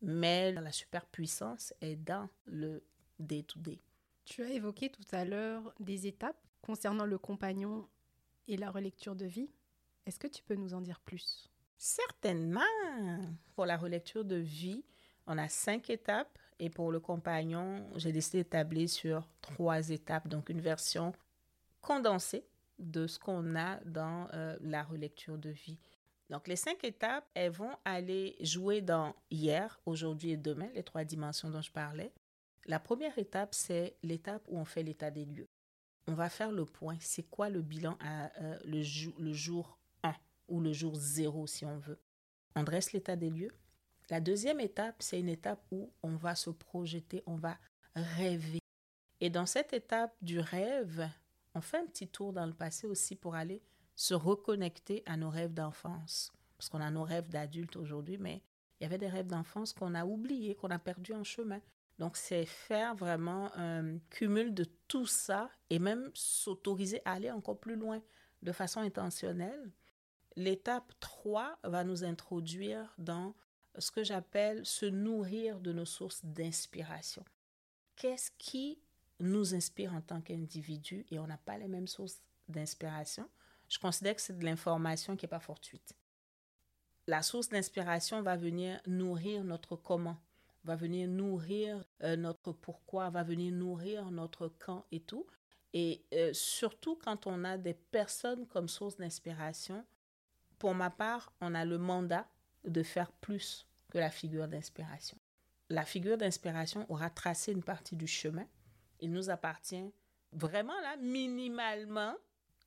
mais 0.00 0.52
la 0.52 0.72
superpuissance 0.72 1.74
est 1.80 1.96
dans 1.96 2.28
le 2.46 2.82
day-to-day. 3.18 3.80
Tu 4.24 4.42
as 4.42 4.50
évoqué 4.50 4.90
tout 4.90 5.04
à 5.12 5.24
l'heure 5.24 5.74
des 5.78 6.06
étapes 6.06 6.40
concernant 6.62 7.06
le 7.06 7.18
compagnon 7.18 7.88
et 8.48 8.56
la 8.56 8.70
relecture 8.70 9.14
de 9.14 9.26
vie. 9.26 9.50
Est-ce 10.06 10.18
que 10.18 10.26
tu 10.26 10.42
peux 10.42 10.54
nous 10.54 10.74
en 10.74 10.80
dire 10.80 11.00
plus? 11.00 11.50
Certainement. 11.76 12.60
Pour 13.54 13.66
la 13.66 13.76
relecture 13.76 14.24
de 14.24 14.36
vie, 14.36 14.84
on 15.26 15.38
a 15.38 15.48
cinq 15.48 15.90
étapes 15.90 16.38
et 16.58 16.70
pour 16.70 16.92
le 16.92 17.00
compagnon, 17.00 17.88
j'ai 17.96 18.12
décidé 18.12 18.38
d'établir 18.38 18.88
sur 18.88 19.28
trois 19.40 19.90
étapes, 19.90 20.28
donc 20.28 20.48
une 20.48 20.60
version 20.60 21.12
condensée 21.80 22.44
de 22.78 23.06
ce 23.06 23.18
qu'on 23.18 23.56
a 23.56 23.76
dans 23.84 24.28
euh, 24.34 24.56
la 24.60 24.82
relecture 24.82 25.38
de 25.38 25.50
vie. 25.50 25.78
Donc, 26.30 26.46
les 26.46 26.56
cinq 26.56 26.84
étapes, 26.84 27.28
elles 27.34 27.50
vont 27.50 27.76
aller 27.84 28.36
jouer 28.40 28.80
dans 28.80 29.14
hier, 29.30 29.80
aujourd'hui 29.84 30.30
et 30.30 30.36
demain, 30.36 30.68
les 30.74 30.84
trois 30.84 31.04
dimensions 31.04 31.50
dont 31.50 31.60
je 31.60 31.72
parlais. 31.72 32.12
La 32.66 32.78
première 32.78 33.18
étape, 33.18 33.54
c'est 33.54 33.96
l'étape 34.02 34.42
où 34.48 34.58
on 34.58 34.64
fait 34.64 34.82
l'état 34.82 35.10
des 35.10 35.24
lieux. 35.24 35.48
On 36.10 36.14
va 36.14 36.28
faire 36.28 36.50
le 36.50 36.64
point. 36.64 36.96
C'est 36.98 37.22
quoi 37.22 37.50
le 37.50 37.62
bilan 37.62 37.96
à 38.00 38.32
euh, 38.42 38.58
le, 38.64 38.82
le 39.22 39.32
jour 39.32 39.78
1 40.02 40.12
ou 40.48 40.60
le 40.60 40.72
jour 40.72 40.96
0 40.96 41.46
si 41.46 41.64
on 41.64 41.78
veut? 41.78 42.00
On 42.56 42.64
dresse 42.64 42.92
l'état 42.92 43.14
des 43.14 43.30
lieux. 43.30 43.52
La 44.08 44.20
deuxième 44.20 44.58
étape, 44.58 44.96
c'est 44.98 45.20
une 45.20 45.28
étape 45.28 45.64
où 45.70 45.92
on 46.02 46.16
va 46.16 46.34
se 46.34 46.50
projeter, 46.50 47.22
on 47.26 47.36
va 47.36 47.56
rêver. 47.94 48.58
Et 49.20 49.30
dans 49.30 49.46
cette 49.46 49.72
étape 49.72 50.12
du 50.20 50.40
rêve, 50.40 51.08
on 51.54 51.60
fait 51.60 51.78
un 51.78 51.86
petit 51.86 52.08
tour 52.08 52.32
dans 52.32 52.46
le 52.46 52.54
passé 52.54 52.88
aussi 52.88 53.14
pour 53.14 53.36
aller 53.36 53.62
se 53.94 54.14
reconnecter 54.14 55.04
à 55.06 55.16
nos 55.16 55.30
rêves 55.30 55.54
d'enfance. 55.54 56.32
Parce 56.58 56.68
qu'on 56.68 56.80
a 56.80 56.90
nos 56.90 57.04
rêves 57.04 57.28
d'adultes 57.28 57.76
aujourd'hui, 57.76 58.18
mais 58.18 58.42
il 58.80 58.82
y 58.82 58.86
avait 58.86 58.98
des 58.98 59.08
rêves 59.08 59.28
d'enfance 59.28 59.72
qu'on 59.72 59.94
a 59.94 60.04
oubliés, 60.04 60.56
qu'on 60.56 60.70
a 60.70 60.80
perdus 60.80 61.14
en 61.14 61.22
chemin. 61.22 61.60
Donc, 62.00 62.16
c'est 62.16 62.46
faire 62.46 62.94
vraiment 62.94 63.54
un 63.56 63.98
cumul 64.08 64.54
de 64.54 64.64
tout 64.88 65.04
ça 65.04 65.50
et 65.68 65.78
même 65.78 66.10
s'autoriser 66.14 67.02
à 67.04 67.12
aller 67.12 67.30
encore 67.30 67.60
plus 67.60 67.76
loin 67.76 68.02
de 68.40 68.52
façon 68.52 68.80
intentionnelle. 68.80 69.70
L'étape 70.34 70.94
3 71.00 71.58
va 71.62 71.84
nous 71.84 72.02
introduire 72.02 72.94
dans 72.96 73.34
ce 73.78 73.90
que 73.90 74.02
j'appelle 74.02 74.64
se 74.64 74.86
nourrir 74.86 75.60
de 75.60 75.74
nos 75.74 75.84
sources 75.84 76.24
d'inspiration. 76.24 77.22
Qu'est-ce 77.96 78.30
qui 78.38 78.80
nous 79.18 79.54
inspire 79.54 79.92
en 79.92 80.00
tant 80.00 80.22
qu'individu 80.22 81.04
et 81.10 81.18
on 81.18 81.26
n'a 81.26 81.36
pas 81.36 81.58
les 81.58 81.68
mêmes 81.68 81.86
sources 81.86 82.22
d'inspiration, 82.48 83.28
je 83.68 83.78
considère 83.78 84.14
que 84.14 84.22
c'est 84.22 84.38
de 84.38 84.44
l'information 84.46 85.16
qui 85.16 85.26
n'est 85.26 85.30
pas 85.30 85.38
fortuite. 85.38 85.94
La 87.06 87.20
source 87.20 87.50
d'inspiration 87.50 88.22
va 88.22 88.38
venir 88.38 88.80
nourrir 88.86 89.44
notre 89.44 89.76
comment, 89.76 90.16
va 90.64 90.76
venir 90.76 91.08
nourrir 91.08 91.84
euh, 92.02 92.16
notre 92.16 92.52
pourquoi, 92.52 93.10
va 93.10 93.22
venir 93.22 93.52
nourrir 93.52 94.10
notre 94.10 94.48
quand 94.58 94.86
et 94.92 95.00
tout. 95.00 95.26
Et 95.72 96.04
euh, 96.14 96.32
surtout 96.32 96.96
quand 96.96 97.26
on 97.26 97.44
a 97.44 97.56
des 97.56 97.74
personnes 97.74 98.46
comme 98.46 98.68
source 98.68 98.96
d'inspiration, 98.96 99.84
pour 100.58 100.74
ma 100.74 100.90
part, 100.90 101.32
on 101.40 101.54
a 101.54 101.64
le 101.64 101.78
mandat 101.78 102.26
de 102.64 102.82
faire 102.82 103.12
plus 103.12 103.66
que 103.90 103.98
la 103.98 104.10
figure 104.10 104.48
d'inspiration. 104.48 105.18
La 105.68 105.84
figure 105.84 106.18
d'inspiration 106.18 106.84
aura 106.90 107.10
tracé 107.10 107.52
une 107.52 107.62
partie 107.62 107.96
du 107.96 108.06
chemin, 108.06 108.46
il 109.00 109.12
nous 109.12 109.30
appartient 109.30 109.92
vraiment 110.32 110.78
là, 110.82 110.96
minimalement, 110.98 112.14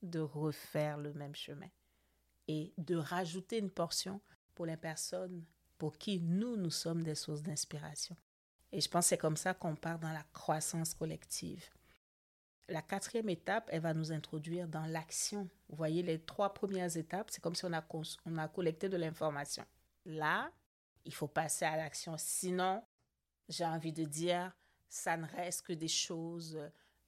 de 0.01 0.19
refaire 0.19 0.97
le 0.97 1.13
même 1.13 1.35
chemin 1.35 1.69
et 2.47 2.73
de 2.77 2.95
rajouter 2.95 3.57
une 3.57 3.71
portion 3.71 4.19
pour 4.53 4.65
les 4.65 4.77
personnes 4.77 5.45
pour 5.83 5.97
qui 5.97 6.21
nous, 6.21 6.55
nous 6.55 6.71
sommes 6.71 7.03
des 7.03 7.13
sources 7.13 7.43
d'inspiration. 7.43 8.15
Et 8.71 8.79
je 8.79 8.87
pense 8.87 9.03
que 9.03 9.09
c'est 9.09 9.17
comme 9.17 9.35
ça 9.35 9.53
qu'on 9.53 9.75
part 9.75 9.99
dans 9.99 10.13
la 10.13 10.23
croissance 10.31 10.93
collective. 10.93 11.65
La 12.69 12.81
quatrième 12.81 13.27
étape, 13.27 13.67
elle 13.69 13.81
va 13.81 13.93
nous 13.93 14.13
introduire 14.13 14.69
dans 14.69 14.85
l'action. 14.85 15.49
Vous 15.67 15.75
voyez, 15.75 16.01
les 16.01 16.21
trois 16.21 16.53
premières 16.53 16.95
étapes, 16.95 17.31
c'est 17.31 17.41
comme 17.41 17.53
si 17.53 17.65
on 17.65 17.73
a, 17.73 17.85
on 18.25 18.37
a 18.37 18.47
collecté 18.47 18.87
de 18.87 18.95
l'information. 18.95 19.65
Là, 20.05 20.49
il 21.03 21.13
faut 21.13 21.27
passer 21.27 21.65
à 21.65 21.75
l'action. 21.75 22.15
Sinon, 22.17 22.81
j'ai 23.49 23.65
envie 23.65 23.91
de 23.91 24.05
dire, 24.05 24.55
ça 24.87 25.17
ne 25.17 25.27
reste 25.27 25.63
que 25.63 25.73
des 25.73 25.89
choses 25.89 26.55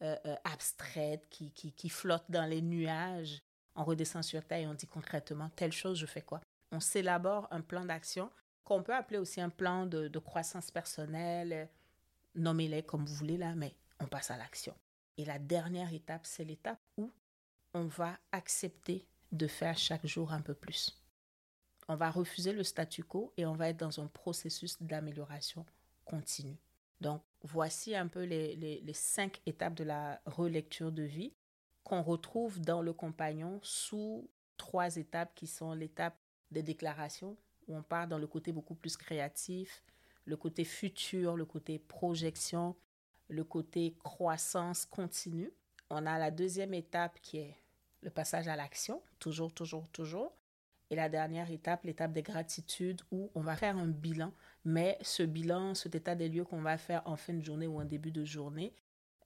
euh, 0.02 0.18
euh, 0.26 0.36
abstraites 0.44 1.30
qui, 1.30 1.50
qui, 1.54 1.88
flottent 1.88 2.30
dans 2.30 2.46
les 2.46 2.62
nuages. 2.62 3.42
On 3.74 3.86
redescend 3.86 4.22
sur 4.22 4.44
Terre 4.44 4.60
et 4.60 4.68
on 4.68 4.74
dit 4.74 4.88
concrètement, 4.88 5.50
telle 5.56 5.72
chose, 5.72 5.98
je 5.98 6.06
fais 6.06 6.24
quoi? 6.24 6.42
On 6.74 6.82
s'élabore 6.82 7.48
un 7.52 7.62
plan 7.62 7.86
d'action 7.86 8.30
qu'on 8.66 8.84
peut 8.84 8.94
appeler 8.94 9.20
aussi 9.20 9.40
un 9.40 9.50
plan 9.50 9.86
de, 9.86 10.20
croissance 10.20 10.72
personnelle, 10.72 11.70
nommez-les 12.34 12.84
comme 12.84 13.06
vous 13.06 13.16
voulez 13.16 13.38
là, 13.38 13.56
mais 13.56 13.76
on 14.00 14.08
passe 14.08 14.32
à 14.32 14.38
l'action. 14.38 14.76
Et 15.18 15.24
la 15.24 15.40
dernière 15.40 15.94
étape, 15.94 16.26
c'est 16.26 16.44
l'étape 16.44 16.82
où 16.98 17.12
on 17.74 17.86
va 17.86 18.18
accepter 18.32 19.08
de 19.32 19.48
faire 19.48 19.78
chaque 19.78 20.06
jour 20.06 20.34
un 20.34 20.42
peu 20.42 20.54
plus. 20.54 21.02
On 21.88 21.96
va 21.96 22.10
refuser 22.10 22.52
le 22.52 22.64
statu 22.64 23.04
quo 23.04 23.32
et 23.38 23.46
on 23.46 23.54
va 23.54 23.70
être 23.70 23.78
dans 23.78 24.02
un 24.02 24.08
processus 24.08 24.82
d'amélioration 24.82 25.66
continue. 26.04 26.58
Donc, 27.02 27.22
voici 27.44 27.96
un 27.96 28.08
peu 28.08 28.24
les, 28.24 28.94
cinq 28.94 29.42
étapes 29.46 29.76
de 29.76 29.84
la 29.84 30.22
relecture 30.26 30.92
de 30.92 31.04
vie 31.04 31.34
qu'on 31.84 32.02
retrouve 32.02 32.60
dans 32.62 32.82
le 32.82 32.94
compagnon 32.94 33.60
sous 33.62 34.28
trois 34.58 34.96
étapes 34.96 35.36
qui 35.36 35.46
sont 35.46 35.74
l'étape 35.74 36.18
des 36.50 36.64
déclarations, 36.64 37.38
où 37.68 37.76
on 37.76 37.84
part 37.84 38.08
dans 38.08 38.18
le 38.18 38.28
côté 38.28 38.52
beaucoup 38.52 38.76
plus 38.76 38.98
créatif, 38.98 39.84
le 40.26 40.38
côté 40.38 40.64
futur, 40.64 41.36
le 41.36 41.46
côté 41.46 41.80
projection, 41.80 42.76
le 43.28 43.44
côté 43.44 43.96
croissance 44.04 44.86
continue. 44.86 45.52
On 45.90 46.06
a 46.06 46.18
la 46.18 46.32
deuxième 46.32 46.74
étape 46.74 47.20
qui 47.22 47.38
est 47.38 47.58
le 48.02 48.10
passage 48.10 48.48
à 48.48 48.56
l'action, 48.56 49.02
toujours, 49.20 49.54
toujours, 49.54 49.88
toujours. 49.90 50.32
Et 50.92 50.96
la 50.96 51.10
dernière 51.10 51.50
étape, 51.50 51.84
l'étape 51.84 52.12
des 52.12 52.22
gratitudes, 52.22 53.02
où 53.12 53.32
on 53.34 53.42
va 53.42 53.56
faire 53.56 53.78
un 53.78 53.88
bilan, 53.88 54.32
mais 54.64 54.98
ce 55.02 55.24
bilan, 55.24 55.74
cet 55.74 55.96
état 55.96 56.14
des 56.14 56.30
lieux 56.30 56.44
qu'on 56.44 56.62
va 56.62 56.78
faire 56.78 57.02
en 57.06 57.16
fin 57.16 57.34
de 57.34 57.44
journée 57.44 57.66
ou 57.66 57.80
en 57.80 57.86
début 57.86 58.12
de 58.12 58.24
journée, 58.24 58.74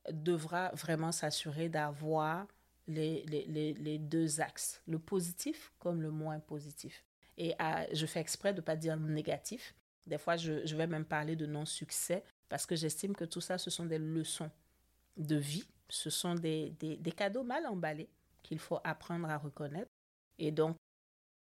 devra 0.10 0.70
vraiment 0.70 1.12
s'assurer 1.12 1.68
d'avoir 1.68 2.48
les, 2.88 3.24
les, 3.26 3.74
les, 3.74 3.98
deux 4.00 4.42
axes, 4.42 4.82
le 4.88 4.98
positif 4.98 5.72
comme 5.80 6.02
le 6.02 6.12
moins 6.12 6.40
positif. 6.40 7.04
Et 7.40 7.56
je 7.94 8.06
fais 8.06 8.20
exprès 8.20 8.54
de 8.54 8.58
ne 8.58 8.66
pas 8.66 8.76
dire 8.76 8.98
négatif. 8.98 9.74
Des 10.06 10.18
fois, 10.18 10.36
je, 10.36 10.76
vais 10.76 10.88
même 10.88 11.06
parler 11.06 11.36
de 11.36 11.46
non-succès 11.46 12.24
parce 12.50 12.66
que 12.66 12.76
j'estime 12.76 13.16
que 13.16 13.26
tout 13.26 13.42
ça, 13.42 13.58
ce 13.58 13.70
sont 13.70 13.86
des 13.86 13.98
leçons 13.98 14.52
de 15.18 15.38
vie, 15.38 15.66
ce 15.88 16.10
sont 16.10 16.36
des, 16.36 16.72
des, 16.80 16.98
des 16.98 17.12
cadeaux 17.12 17.44
mal 17.44 17.66
emballés 17.66 18.10
qu'il 18.44 18.60
faut 18.60 18.80
apprendre 18.84 19.30
à 19.30 19.38
reconnaître. 19.38 19.92
Et 20.38 20.52
donc, 20.52 20.76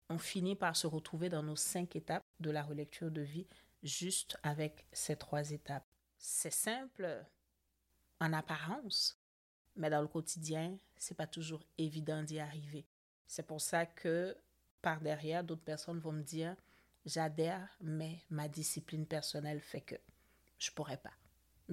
on 0.10 0.18
finit 0.18 0.56
par 0.56 0.76
se 0.76 0.88
retrouver 0.88 1.30
dans 1.30 1.44
nos 1.44 1.56
cinq 1.56 1.96
étapes 1.96 2.24
de 2.40 2.50
la 2.50 2.64
relecture 2.64 3.12
de 3.12 3.22
vie, 3.22 3.48
juste 3.84 4.38
avec 4.44 4.86
ces 4.92 5.16
trois 5.16 5.52
étapes. 5.52 5.86
C'est 6.18 6.54
simple 6.54 7.26
en 8.20 8.34
apparence, 8.34 9.20
mais 9.76 9.90
dans 9.90 10.02
le 10.02 10.08
quotidien, 10.08 10.78
c'est 10.98 11.18
pas 11.18 11.28
toujours 11.28 11.64
évident 11.78 12.24
d'y 12.24 12.40
arriver. 12.40 12.86
C'est 13.28 13.46
pour 13.46 13.62
ça 13.62 13.86
que 13.86 14.36
par 14.84 15.02
derrière, 15.02 15.44
d'autres 15.44 15.64
personnes 15.64 15.98
vont 15.98 16.12
me 16.12 16.22
dire 16.22 16.56
j'adhère, 17.06 17.76
mais 17.82 18.22
ma 18.30 18.48
discipline 18.48 19.08
personnelle 19.08 19.62
fait 19.62 19.82
que 19.82 19.96
je 20.60 20.70
pourrais 20.70 20.98
pas. 20.98 21.14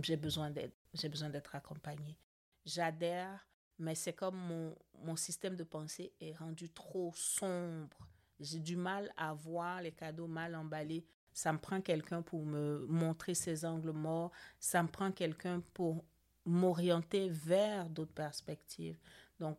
J'ai 0.03 0.17
besoin 0.17 0.51
d'aide, 0.51 0.73
j'ai 0.95 1.11
besoin 1.11 1.29
d'être 1.29 1.55
accompagnée. 1.55 2.17
J'adhère, 2.65 3.47
mais 3.79 3.95
c'est 3.95 4.15
comme 4.15 4.37
mon, 4.37 4.75
mon 4.95 5.17
système 5.17 5.57
de 5.57 5.65
pensée 5.65 6.15
est 6.23 6.37
rendu 6.37 6.71
trop 6.71 7.13
sombre 7.15 8.09
j'ai 8.41 8.59
du 8.59 8.77
mal 8.77 9.13
à 9.17 9.35
voir 9.35 9.83
les 9.83 9.93
cadeaux 9.93 10.27
mal 10.27 10.55
emballés. 10.55 11.05
Ça 11.33 11.53
me 11.53 11.59
prend 11.59 11.81
quelqu'un 11.81 12.23
pour 12.23 12.45
me 12.45 12.87
montrer 12.89 13.35
ses 13.35 13.65
angles 13.65 13.93
morts. 13.93 14.33
Ça 14.59 14.83
me 14.83 14.89
prend 14.89 15.13
quelqu'un 15.13 15.63
pour 15.75 16.05
m'orienter 16.47 17.29
vers 17.29 17.89
d'autres 17.89 18.15
perspectives. 18.15 18.99
Donc, 19.39 19.59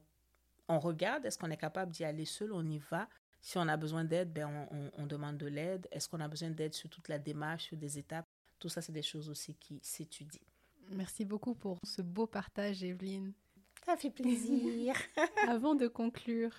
on 0.68 0.80
regarde, 0.80 1.26
est-ce 1.26 1.38
qu'on 1.38 1.52
est 1.52 1.58
capable 1.58 1.92
d'y 1.92 2.04
aller 2.04 2.26
seul, 2.26 2.52
on 2.54 2.68
y 2.68 2.80
va. 2.80 3.08
Si 3.42 3.58
on 3.58 3.68
a 3.68 3.76
besoin 3.76 4.04
d'aide, 4.04 4.32
ben 4.32 4.68
on, 4.72 4.92
on, 4.96 5.08
demande 5.08 5.38
de 5.38 5.48
l'aide. 5.48 5.88
Est-ce 5.92 6.08
qu'on 6.08 6.20
a 6.20 6.28
besoin 6.28 6.52
d'aide 6.52 6.74
sur 6.74 6.90
toute 6.90 7.08
la 7.08 7.18
démarche, 7.18 7.66
sur 7.66 7.78
des 7.78 7.98
étapes? 7.98 8.28
Tout 8.60 8.70
ça, 8.70 8.82
c'est 8.82 8.92
des 8.92 9.02
choses 9.02 9.30
aussi 9.30 9.56
qui 9.56 9.80
s'étudient. 9.82 10.42
Merci 10.90 11.26
beaucoup 11.26 11.56
pour 11.56 11.80
ce 11.84 12.04
beau 12.04 12.28
partage, 12.28 12.84
Evelyne. 12.84 13.34
Ça 13.86 13.98
fait 13.98 14.12
plaisir. 14.12 14.94
Avant 15.48 15.74
de 15.74 15.88
conclure, 15.88 16.54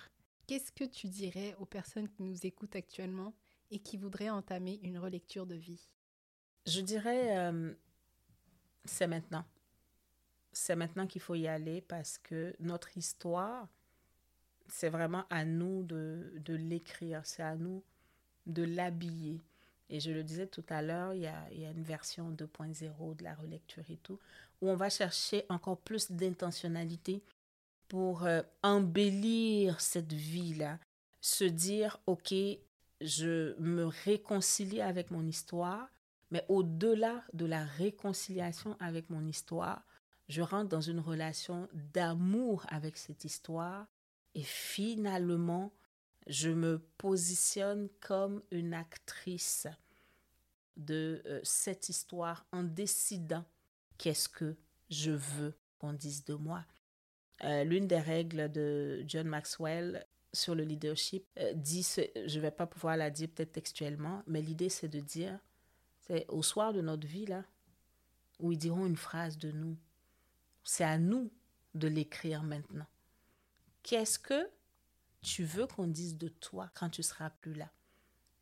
qu'est-ce 0.45 0.71
que 0.73 0.83
tu 0.83 1.07
dirais 1.07 1.55
aux 1.59 1.65
personnes 1.65 2.09
qui 2.09 2.23
nous 2.23 2.45
écoutent 2.45 2.75
actuellement 2.75 3.33
et 3.71 3.79
qui 3.79 3.95
voudraient 3.95 4.29
entamer 4.29 4.79
une 4.83 4.97
relecture 4.97 5.45
de 5.45 5.55
vie? 5.55 5.87
Je 6.65 6.81
dirais, 6.81 7.37
euh, 7.37 7.73
c'est 8.83 9.07
maintenant. 9.07 9.45
C'est 10.51 10.75
maintenant 10.75 11.07
qu'il 11.07 11.21
faut 11.21 11.35
y 11.35 11.47
aller 11.47 11.81
parce 11.81 12.17
que 12.17 12.55
notre 12.59 12.97
histoire, 12.97 13.69
c'est 14.67 14.89
vraiment 14.89 15.25
à 15.29 15.45
nous 15.45 15.83
de, 15.83 16.33
de 16.45 16.55
l'écrire, 16.55 17.21
c'est 17.25 17.43
à 17.43 17.55
nous 17.55 17.83
de 18.45 18.63
l'habiller. 18.63 19.41
Et 19.89 19.99
je 19.99 20.11
le 20.11 20.23
disais 20.23 20.47
tout 20.47 20.65
à 20.69 20.81
l'heure, 20.81 21.13
il, 21.13 21.21
y 21.21 21.27
a, 21.27 21.51
y 21.51 21.65
a 21.65 21.71
une 21.71 21.83
version 21.83 22.31
2.0 22.31 23.15
de 23.15 23.23
la 23.23 23.35
relecture 23.35 23.83
et 23.89 23.97
tout, 23.97 24.19
où 24.61 24.69
on 24.69 24.75
va 24.75 24.89
chercher 24.89 25.45
encore 25.49 25.77
plus 25.77 26.11
d'intentionnalité 26.11 27.21
pour 27.87 28.25
euh, 28.25 28.41
embellir 28.63 29.79
cette 29.81 30.13
vie-là. 30.13 30.79
Se 31.21 31.43
dire, 31.43 31.99
OK, 32.07 32.33
je 33.01 33.59
me 33.59 33.85
réconcilie 33.85 34.81
avec 34.81 35.11
mon 35.11 35.25
histoire, 35.25 35.87
mais 36.31 36.43
au-delà 36.49 37.23
de 37.33 37.45
la 37.45 37.63
réconciliation 37.63 38.75
avec 38.79 39.09
mon 39.09 39.25
histoire, 39.27 39.83
je 40.29 40.41
rentre 40.41 40.69
dans 40.69 40.81
une 40.81 40.99
relation 40.99 41.67
d'amour 41.93 42.65
avec 42.69 42.97
cette 42.97 43.25
histoire 43.25 43.85
et 44.35 44.43
finalement, 44.43 45.73
je 46.27 46.49
me 46.49 46.79
positionne 46.97 47.89
comme 47.99 48.41
une 48.51 48.73
actrice 48.73 49.67
de 50.77 51.21
euh, 51.25 51.39
cette 51.43 51.89
histoire 51.89 52.45
en 52.51 52.63
décidant 52.63 53.45
qu'est-ce 53.97 54.29
que 54.29 54.55
je 54.89 55.11
veux 55.11 55.53
qu'on 55.77 55.93
dise 55.93 56.23
de 56.25 56.33
moi. 56.33 56.65
Euh, 57.43 57.63
l'une 57.63 57.87
des 57.87 57.99
règles 57.99 58.51
de 58.51 59.03
John 59.07 59.27
Maxwell 59.27 60.05
sur 60.31 60.55
le 60.55 60.63
leadership 60.63 61.25
euh, 61.37 61.53
dit, 61.53 61.83
je 61.83 62.35
ne 62.35 62.41
vais 62.41 62.51
pas 62.51 62.65
pouvoir 62.65 62.97
la 62.97 63.11
dire 63.11 63.29
peut-être 63.29 63.51
textuellement, 63.51 64.23
mais 64.25 64.41
l'idée 64.41 64.69
c'est 64.69 64.87
de 64.87 64.99
dire, 64.99 65.39
c'est 65.99 66.25
au 66.29 66.41
soir 66.41 66.73
de 66.73 66.81
notre 66.81 67.07
vie 67.07 67.25
là, 67.25 67.43
où 68.39 68.51
ils 68.51 68.57
diront 68.57 68.85
une 68.87 68.97
phrase 68.97 69.37
de 69.37 69.51
nous, 69.51 69.77
c'est 70.63 70.83
à 70.83 70.97
nous 70.97 71.31
de 71.75 71.87
l'écrire 71.87 72.43
maintenant. 72.43 72.87
Qu'est-ce 73.83 74.17
que 74.17 74.49
tu 75.21 75.43
veux 75.43 75.67
qu'on 75.67 75.87
dise 75.87 76.17
de 76.17 76.29
toi 76.29 76.69
quand 76.73 76.89
tu 76.89 77.03
seras 77.03 77.29
plus 77.29 77.53
là? 77.53 77.69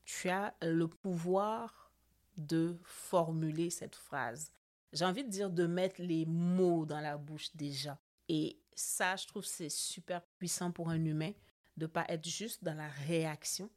Tu 0.06 0.30
as 0.30 0.56
le 0.62 0.88
pouvoir 0.88 1.92
de 2.38 2.80
formuler 2.84 3.70
cette 3.70 3.96
phrase. 3.96 4.54
J'ai 4.94 5.06
envie 5.06 5.24
de 5.24 5.30
dire 5.30 5.50
de 5.50 5.66
mettre 5.66 6.02
les 6.02 6.26
mots 6.26 6.86
dans 6.86 7.00
la 7.00 7.18
bouche 7.18 7.56
déjà. 7.56 8.00
Et 8.30 8.60
ça, 8.74 9.16
je 9.16 9.28
trouve, 9.28 9.46
c'est 9.46 9.70
super 9.70 10.22
puissant 10.38 10.72
pour 10.72 10.90
un 10.90 11.04
humain 11.04 11.32
de 11.78 11.86
pas 11.86 12.06
être 12.10 12.28
juste 12.28 12.64
dans 12.64 12.74
la 12.74 12.90
réaction, 12.90 13.70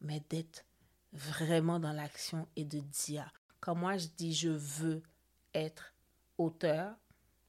mais 0.00 0.20
d'être 0.28 0.64
vraiment 1.12 1.80
dans 1.80 1.92
l'action 1.92 2.48
et 2.56 2.64
de 2.64 2.80
dire, 2.80 3.32
quand 3.60 3.74
moi 3.74 3.96
je 3.96 4.06
dis 4.08 4.32
je 4.32 4.48
veux 4.48 5.02
être 5.54 5.94
auteur, 6.38 6.96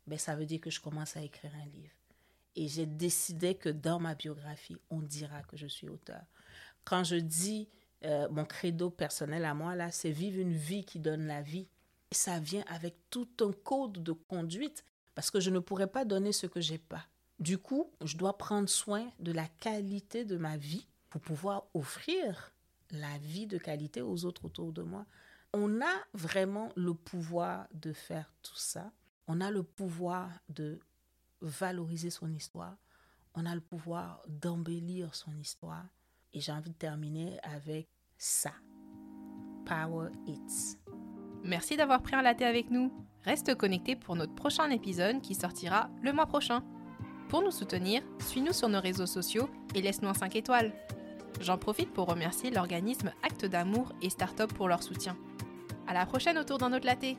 ben 0.07 0.17
ça 0.17 0.35
veut 0.35 0.45
dire 0.45 0.59
que 0.59 0.71
je 0.71 0.81
commence 0.81 1.15
à 1.15 1.21
écrire 1.21 1.53
un 1.55 1.65
livre. 1.65 2.00
Et 2.55 2.67
j'ai 2.67 2.85
décidé 2.85 3.55
que 3.55 3.69
dans 3.69 3.99
ma 3.99 4.15
biographie, 4.15 4.75
on 4.89 5.01
dira 5.01 5.41
que 5.43 5.57
je 5.57 5.67
suis 5.67 5.87
auteur. 5.87 6.23
Quand 6.83 7.03
je 7.03 7.15
dis 7.15 7.69
euh, 8.03 8.27
mon 8.29 8.45
credo 8.45 8.89
personnel 8.89 9.45
à 9.45 9.53
moi, 9.53 9.75
là, 9.75 9.91
c'est 9.91 10.11
vivre 10.11 10.39
une 10.39 10.53
vie 10.53 10.83
qui 10.83 10.99
donne 10.99 11.27
la 11.27 11.41
vie. 11.41 11.67
Et 12.11 12.15
ça 12.15 12.39
vient 12.39 12.63
avec 12.67 12.95
tout 13.09 13.29
un 13.41 13.51
code 13.51 14.03
de 14.03 14.11
conduite 14.11 14.83
parce 15.15 15.31
que 15.31 15.39
je 15.39 15.49
ne 15.49 15.59
pourrais 15.59 15.87
pas 15.87 16.05
donner 16.05 16.31
ce 16.31 16.47
que 16.47 16.61
j'ai 16.61 16.77
pas. 16.77 17.05
Du 17.39 17.57
coup, 17.57 17.91
je 18.03 18.17
dois 18.17 18.37
prendre 18.37 18.69
soin 18.69 19.09
de 19.19 19.31
la 19.31 19.47
qualité 19.47 20.25
de 20.25 20.37
ma 20.37 20.57
vie 20.57 20.87
pour 21.09 21.21
pouvoir 21.21 21.65
offrir 21.73 22.51
la 22.91 23.17
vie 23.19 23.47
de 23.47 23.57
qualité 23.57 24.01
aux 24.01 24.25
autres 24.25 24.45
autour 24.45 24.73
de 24.73 24.81
moi. 24.81 25.05
On 25.53 25.81
a 25.81 25.93
vraiment 26.13 26.71
le 26.75 26.93
pouvoir 26.93 27.67
de 27.73 27.93
faire 27.93 28.31
tout 28.41 28.57
ça. 28.57 28.91
On 29.27 29.41
a 29.41 29.51
le 29.51 29.63
pouvoir 29.63 30.29
de 30.49 30.79
valoriser 31.41 32.09
son 32.09 32.31
histoire. 32.33 32.77
On 33.33 33.45
a 33.45 33.55
le 33.55 33.61
pouvoir 33.61 34.21
d'embellir 34.27 35.15
son 35.15 35.35
histoire. 35.37 35.85
Et 36.33 36.39
j'ai 36.39 36.51
envie 36.51 36.69
de 36.71 36.75
terminer 36.75 37.39
avec 37.43 37.87
ça. 38.17 38.51
Power 39.65 40.09
Hits. 40.27 40.77
Merci 41.43 41.75
d'avoir 41.77 42.01
pris 42.01 42.15
un 42.15 42.21
latte 42.21 42.41
avec 42.41 42.69
nous. 42.69 42.91
Reste 43.23 43.55
connecté 43.55 43.95
pour 43.95 44.15
notre 44.15 44.33
prochain 44.35 44.69
épisode 44.69 45.21
qui 45.21 45.35
sortira 45.35 45.89
le 46.01 46.13
mois 46.13 46.25
prochain. 46.25 46.63
Pour 47.29 47.41
nous 47.41 47.51
soutenir, 47.51 48.01
suis-nous 48.19 48.53
sur 48.53 48.69
nos 48.69 48.81
réseaux 48.81 49.05
sociaux 49.05 49.49
et 49.73 49.81
laisse-nous 49.81 50.09
un 50.09 50.13
5 50.13 50.35
étoiles. 50.35 50.73
J'en 51.39 51.57
profite 51.57 51.91
pour 51.93 52.07
remercier 52.07 52.51
l'organisme 52.51 53.11
Acte 53.23 53.45
d'amour 53.45 53.93
et 54.01 54.09
Startup 54.09 54.51
pour 54.53 54.67
leur 54.67 54.83
soutien. 54.83 55.17
À 55.87 55.93
la 55.93 56.05
prochaine 56.05 56.37
autour 56.37 56.57
d'un 56.57 56.73
autre 56.73 56.85
latte. 56.85 57.17